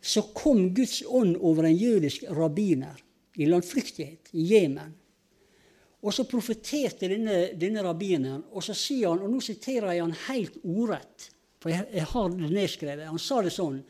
[0.00, 2.96] så kom Guds ånd over en jødisk rabbiner
[3.36, 4.94] i landflyktighet i Jemen.
[6.02, 10.14] Og så profeterte denne, denne rabbineren, og så sier han, og nå siterer jeg han
[10.28, 13.10] helt ordrett, for jeg, jeg har det nedskrevet.
[13.10, 13.80] Han sa det sånn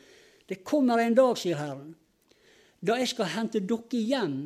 [0.49, 1.93] Det kommer en dag, sier Herren,
[2.81, 4.37] da jeg skal hente dere hjem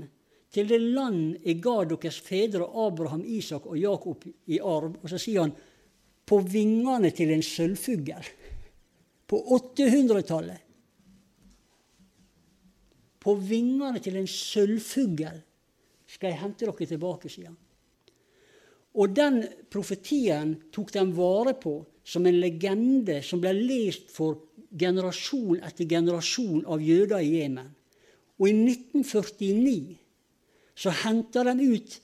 [0.53, 4.97] til det land jeg ga deres fedre Abraham, Isak og Jakob i arv.
[5.01, 5.55] Og så sier han
[6.27, 8.29] på vingene til en sølvfugl.
[9.29, 10.59] På 800-tallet.
[13.23, 15.39] På vingene til en sølvfugl
[16.13, 17.59] skal jeg hente dere tilbake, sier han.
[18.93, 19.39] Og den
[19.73, 24.37] profetien tok de vare på som en legende som ble lest for
[24.79, 27.69] generasjon etter generasjon av jøder i Jemen.
[28.41, 29.75] Og i 1949
[30.73, 31.99] så henta de ut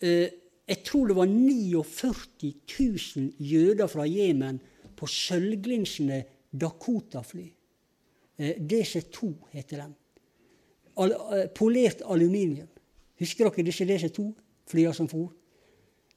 [0.00, 0.28] eh,
[0.66, 4.58] Jeg tror det var 49 000 jøder fra Jemen
[4.96, 7.44] på sølvglinsende Dakota-fly.
[8.38, 9.94] Eh, DC2 heter den.
[10.96, 11.12] Al
[11.54, 12.68] polert aluminium.
[13.20, 15.30] Husker dere disse DC2-flyene som for?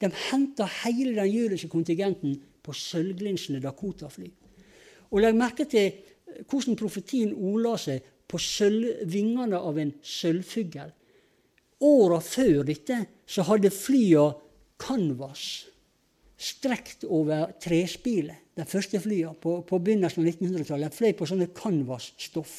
[0.00, 4.30] De henta hele den jødiske kontingenten på sølvglinsende Dakota-fly.
[5.10, 8.38] Og Legg merke til eh, hvordan profetien ordla seg på
[9.10, 10.92] vingene av en sølvfugl.
[11.80, 14.28] Åra før dette så hadde flya
[14.80, 15.70] canvas
[16.40, 18.48] strekt over trespilet.
[18.56, 22.54] De første flya på, på begynnelsen av 1900-tallet fløy på sånne canvasstoff.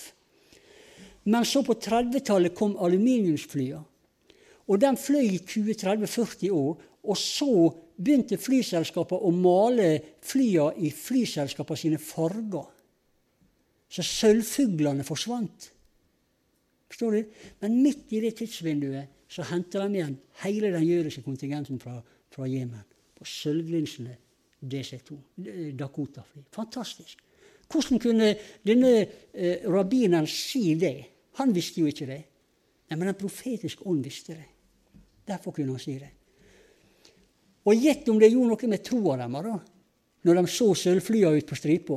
[1.29, 3.81] Men så på 30-tallet kom aluminiumsflya.
[4.69, 6.77] Og den fløy i 20-30-40 år.
[7.01, 7.49] Og så
[8.01, 9.89] begynte flyselskapene å male
[10.25, 12.67] flyene i flyselskapene sine farger.
[13.91, 15.67] Så sølvfuglene forsvant.
[16.91, 17.41] Forstår du?
[17.63, 21.97] Men midt i det tidsvinduet så henter de igjen hele den jødiske kontingenten fra,
[22.31, 22.83] fra Jemen
[23.15, 24.17] på sølvlinsene
[24.61, 25.17] DC2,
[25.77, 26.43] Dakota-fly.
[26.53, 27.21] Fantastisk.
[27.71, 28.33] Hvordan kunne
[28.67, 30.95] denne eh, rabbineren si det?
[31.39, 32.21] Han visste jo ikke det.
[32.89, 34.49] Nei, Men Den profetiske ånd visste det.
[35.27, 36.11] Derfor kunne han si det.
[37.67, 39.67] Og gjett om det gjorde noe med troa deres
[40.21, 41.95] når de så sølvflya ut på stripa.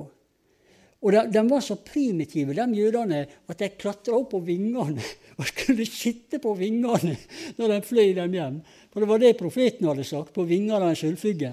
[1.04, 5.04] Og de, de, var så primitive, de jødene, at de klatra opp på vingene
[5.38, 7.18] og skulle sitte på vingene
[7.58, 8.62] når de fløy dem hjem.
[8.88, 11.50] For det var det profeten hadde sagt, på vingene av en sølvfugl.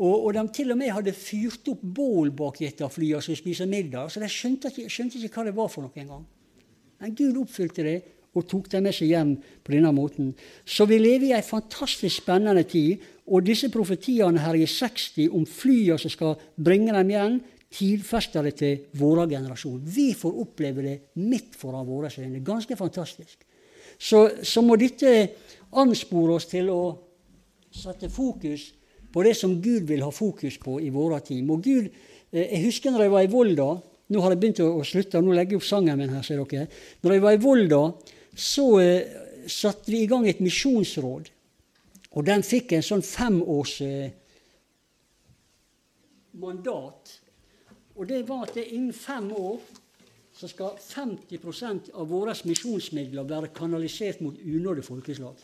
[0.00, 3.36] Og, og, de til og med hadde fyrt opp bål bak et av flyene som
[3.36, 4.08] spiser middag.
[4.08, 6.22] Så de skjønte ikke, skjønte ikke hva det var for noe engang.
[7.02, 7.98] Men Gud oppfylte det
[8.34, 9.32] og tok dem med seg hjem
[9.64, 10.32] på denne måten.
[10.64, 13.00] Så vi lever i ei fantastisk spennende tid.
[13.30, 17.36] Og disse profetiene her i 60 om flya som skal bringe dem igjen,
[17.70, 19.78] tidfester det til vår generasjon.
[19.86, 22.42] Vi får oppleve det midt foran våre øyne.
[22.42, 23.38] Ganske fantastisk.
[23.98, 25.28] så, så må dette
[25.72, 26.82] anspore oss til å
[27.70, 28.72] sette fokus
[29.12, 31.44] på det som Gud vil ha fokus på i våre tid.
[31.44, 31.90] Må Gud,
[32.32, 33.70] eh, Jeg husker når jeg var i Volda
[34.10, 36.66] Nå har jeg begynt å, slutte, nå legger jeg opp sangen min her, ser dere.
[37.02, 37.92] Når jeg var i Volda,
[38.34, 39.18] så eh,
[39.50, 41.30] satte vi i gang et misjonsråd.
[42.10, 44.10] Og den fikk en sånn femårs eh,
[46.40, 47.14] mandat.
[47.98, 49.60] Og det var at det innen fem år
[50.40, 55.34] så skal 50% av våre misjonsmidler være kanalisert mot unådde folkeslag.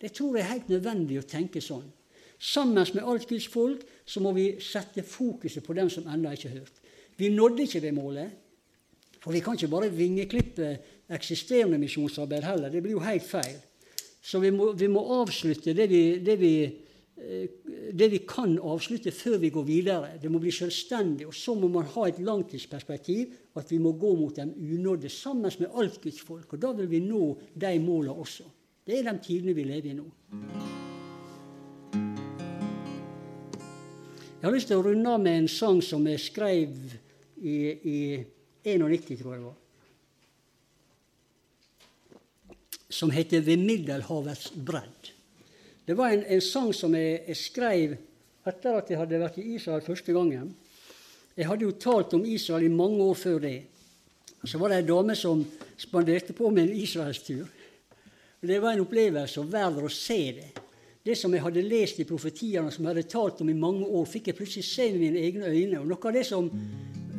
[0.00, 1.86] Det tror jeg er helt nødvendig å tenke sånn.
[2.36, 6.50] Sammen med alt Guds folk så må vi sette fokuset på dem som ennå ikke
[6.50, 6.82] har hørt.
[7.16, 8.34] Vi nådde ikke det målet.
[9.22, 10.68] For vi kan ikke bare vingeklippe
[11.08, 12.70] eksisterende misjonsarbeid heller.
[12.70, 13.56] Det blir jo helt feil.
[14.22, 16.54] Så vi må, vi må avslutte det vi, det vi
[17.16, 17.48] Eh,
[17.92, 20.08] det vi kan avslutte før vi går videre.
[20.20, 21.26] Det må bli selvstendig.
[21.26, 25.52] Og så må man ha et langtidsperspektiv, at vi må gå mot dem unådde sammen
[25.58, 26.52] med alt Guds folk.
[26.52, 28.44] Og da vil vi nå de målene også.
[28.86, 30.04] Det er de tidene vi lever i nå.
[34.36, 36.76] Jeg har lyst til å runde av med en sang som jeg skrev
[37.40, 37.98] i, i
[38.62, 39.56] 91, tror jeg det var.
[42.96, 45.12] Som heter 'Ved Middelhavets bredd'.
[45.86, 47.96] Det var en, en sang som jeg, jeg, skrev
[48.46, 50.54] etter at jeg hadde vært i Israel første gangen.
[51.36, 53.58] Jeg hadde jo talt om Israel i mange år før det.
[54.44, 55.44] Så var det ei dame som
[55.76, 57.44] spanderte på meg en israelstur.
[58.40, 60.50] Det var en opplevelse og verdt å se det.
[61.04, 64.08] Det som jeg hadde lest i profetiene, som jeg hadde talt om i mange år,
[64.08, 65.80] fikk jeg plutselig se med mine egne øyne.
[65.80, 66.48] Og Noe av det som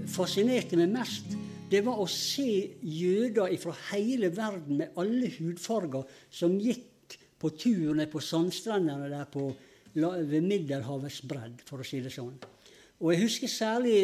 [0.09, 1.36] fascinerte meg mest,
[1.69, 2.49] det var å se
[2.81, 9.27] jøder fra hele verden med alle hudfarger som gikk på tur ned på sandstrendene der
[9.31, 9.49] på,
[9.93, 12.37] ved Middelhavets bredd, for å si det sånn.
[12.97, 13.95] Og Jeg husker særlig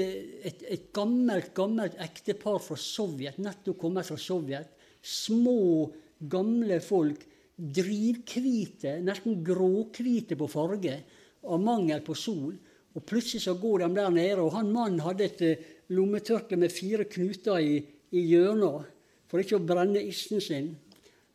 [0.46, 4.76] et, et gammelt gammelt ektepar fra Sovjet, nettopp kommet fra Sovjet.
[5.02, 5.90] Små,
[6.20, 7.24] gamle folk.
[7.54, 11.00] Drivhvite, nesten gråhvite på farge
[11.46, 12.54] av mangel på sol.
[12.94, 16.74] Og Plutselig så går de der nede, og han mannen hadde et uh, lommetørkle med
[16.74, 17.78] fire knuter i,
[18.14, 18.90] i hjørnet
[19.30, 20.74] for ikke å brenne issen sin.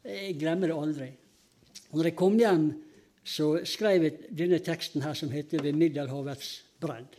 [0.07, 1.09] Jeg glemmer det aldri.
[1.91, 2.69] Og når jeg kom hjem,
[3.29, 7.19] så skrev jeg denne teksten her som heter 'Ved Middelhavets bredd'.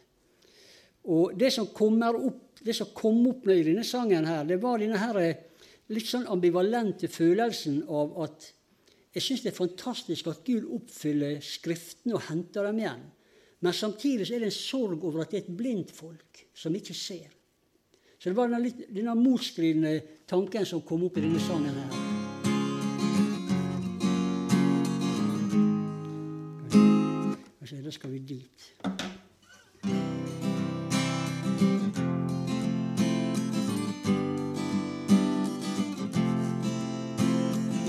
[1.04, 4.98] Og det som, opp, det som kom opp i denne sangen, her, det var denne
[4.98, 5.36] her eh,
[5.90, 8.54] litt sånn ambivalente følelsen av at
[9.16, 13.02] jeg syns det er fantastisk at Gud oppfyller Skriftene og henter dem igjen.
[13.60, 16.96] Men samtidig er det en sorg over at det er et blindt folk som ikke
[16.96, 17.28] ser.
[18.20, 22.10] Så det var denne, litt, denne motstridende tanken som kom opp i denne sangen her.
[27.90, 28.74] da skal vi dit.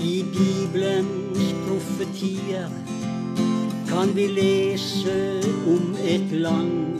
[0.01, 2.90] I Bibelens profetier
[3.91, 6.99] kan vi lese om et land.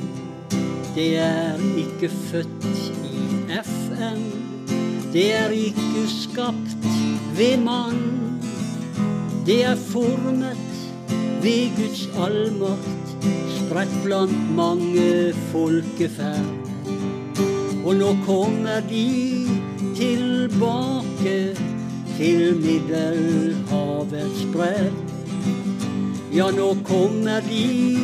[0.96, 2.66] Det er ikke født
[3.08, 4.24] i FN.
[5.14, 6.88] Det er ikke skapt
[7.38, 8.02] ved mann.
[9.46, 10.58] Det er formet
[11.42, 13.16] ved Guds allmakt,
[13.56, 16.52] spredt blant mange folkeferd.
[17.86, 19.48] Og nå kommer de
[19.96, 21.56] tilbake
[22.18, 25.11] til Middelhavets bredd.
[26.34, 27.98] Ja, nå kommer de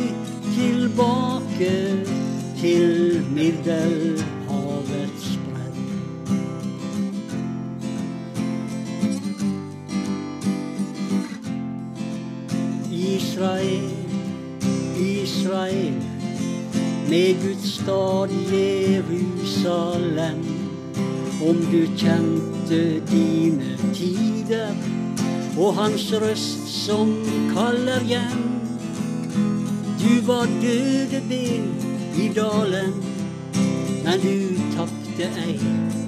[0.54, 2.04] tilbake
[2.60, 5.72] til Middelhavets Middelhavet.
[12.92, 13.90] Israel,
[15.00, 15.94] Israel,
[17.08, 20.44] med Guds stad Jerusalem.
[21.48, 24.97] Om du kjente dine tider
[25.58, 27.10] og hans røst som
[27.54, 28.44] kaller hjem.
[29.98, 31.74] Du var døde ben
[32.16, 32.94] i dalen,
[34.04, 34.36] men du
[34.76, 35.58] tapte ei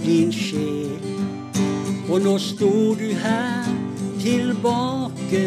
[0.05, 0.99] din sjel.
[2.11, 3.67] Og nå står du her
[4.21, 5.45] tilbake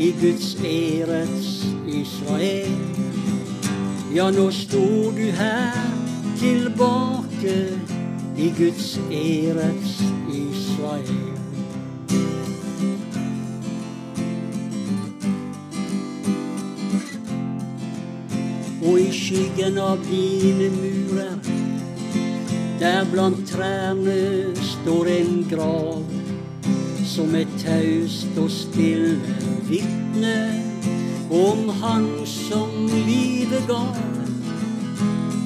[0.00, 2.78] i Guds ærets Israel.
[4.14, 5.78] Ja, nå står du her
[6.38, 7.56] tilbake
[8.38, 11.33] i Guds ærets Israel.
[18.84, 21.38] Og i skyggen av dine murer,
[22.80, 26.02] der blant trærne står en grav
[27.08, 29.16] som et taust og stille
[29.68, 30.36] vitne
[31.32, 33.96] om Han som livet gav.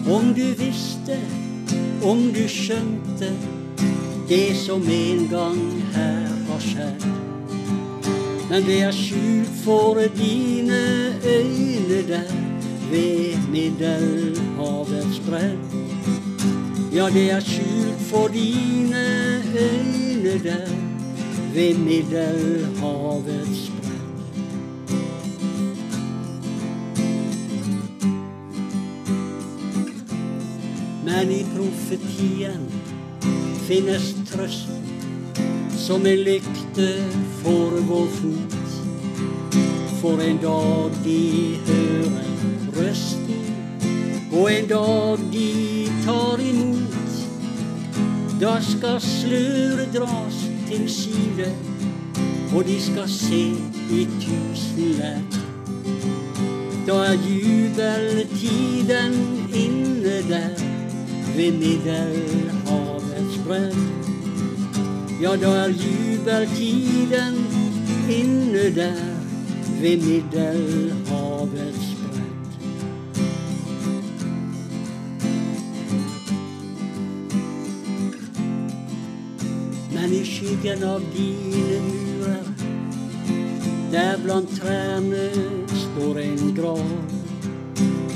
[0.08, 1.20] Om du visste,
[2.02, 3.30] om du skjønte
[4.28, 5.62] det som en gang
[5.94, 7.08] her har skjedd.
[8.50, 10.82] Men det er skjult for dine
[11.22, 12.47] øyne der
[12.90, 15.58] ved Middelhavets bredd.
[16.92, 19.04] Ja, det er skjult for dine
[19.60, 20.68] øyne der
[21.54, 23.78] ved Middelhavets bredd.
[31.04, 32.72] Men i profetien
[33.68, 34.68] finnes trøst
[35.88, 36.88] som en lykte
[37.42, 38.54] for vår fot.
[40.00, 42.28] For en dag de hører
[42.78, 43.34] røsten,
[44.32, 46.88] og en dag de tar imot.
[48.40, 51.54] Da skal sløret dras til side,
[52.54, 53.54] og de skal se
[53.90, 55.18] i tusen lær.
[56.86, 59.14] Da er jubeltiden
[59.54, 60.48] inne der
[61.36, 63.76] ved Middelhavets bredd.
[65.22, 67.46] Ja, da er jubeltiden
[68.10, 68.94] inne der
[69.80, 71.27] ved Middelhavets
[80.48, 82.44] skyggen av dine murer,
[83.92, 85.28] der blant trærne
[85.76, 86.88] står en grav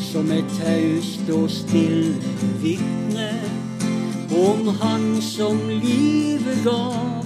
[0.01, 2.15] som et taust og stille
[2.63, 3.29] vitne
[4.33, 7.21] om Han som livet gav.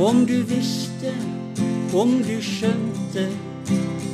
[0.00, 1.12] Om du visste,
[1.92, 3.28] om du skjønte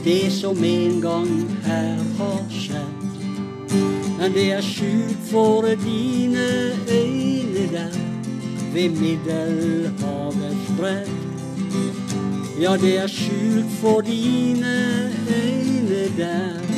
[0.05, 1.35] det som en gang
[1.67, 3.11] her har skjedd.
[4.19, 6.49] Men det er skjult for dine
[6.91, 8.12] øyne der
[8.75, 11.09] ved Middelhavets bredd.
[12.61, 14.75] Ja, det er skjult for dine
[15.29, 16.72] øyne der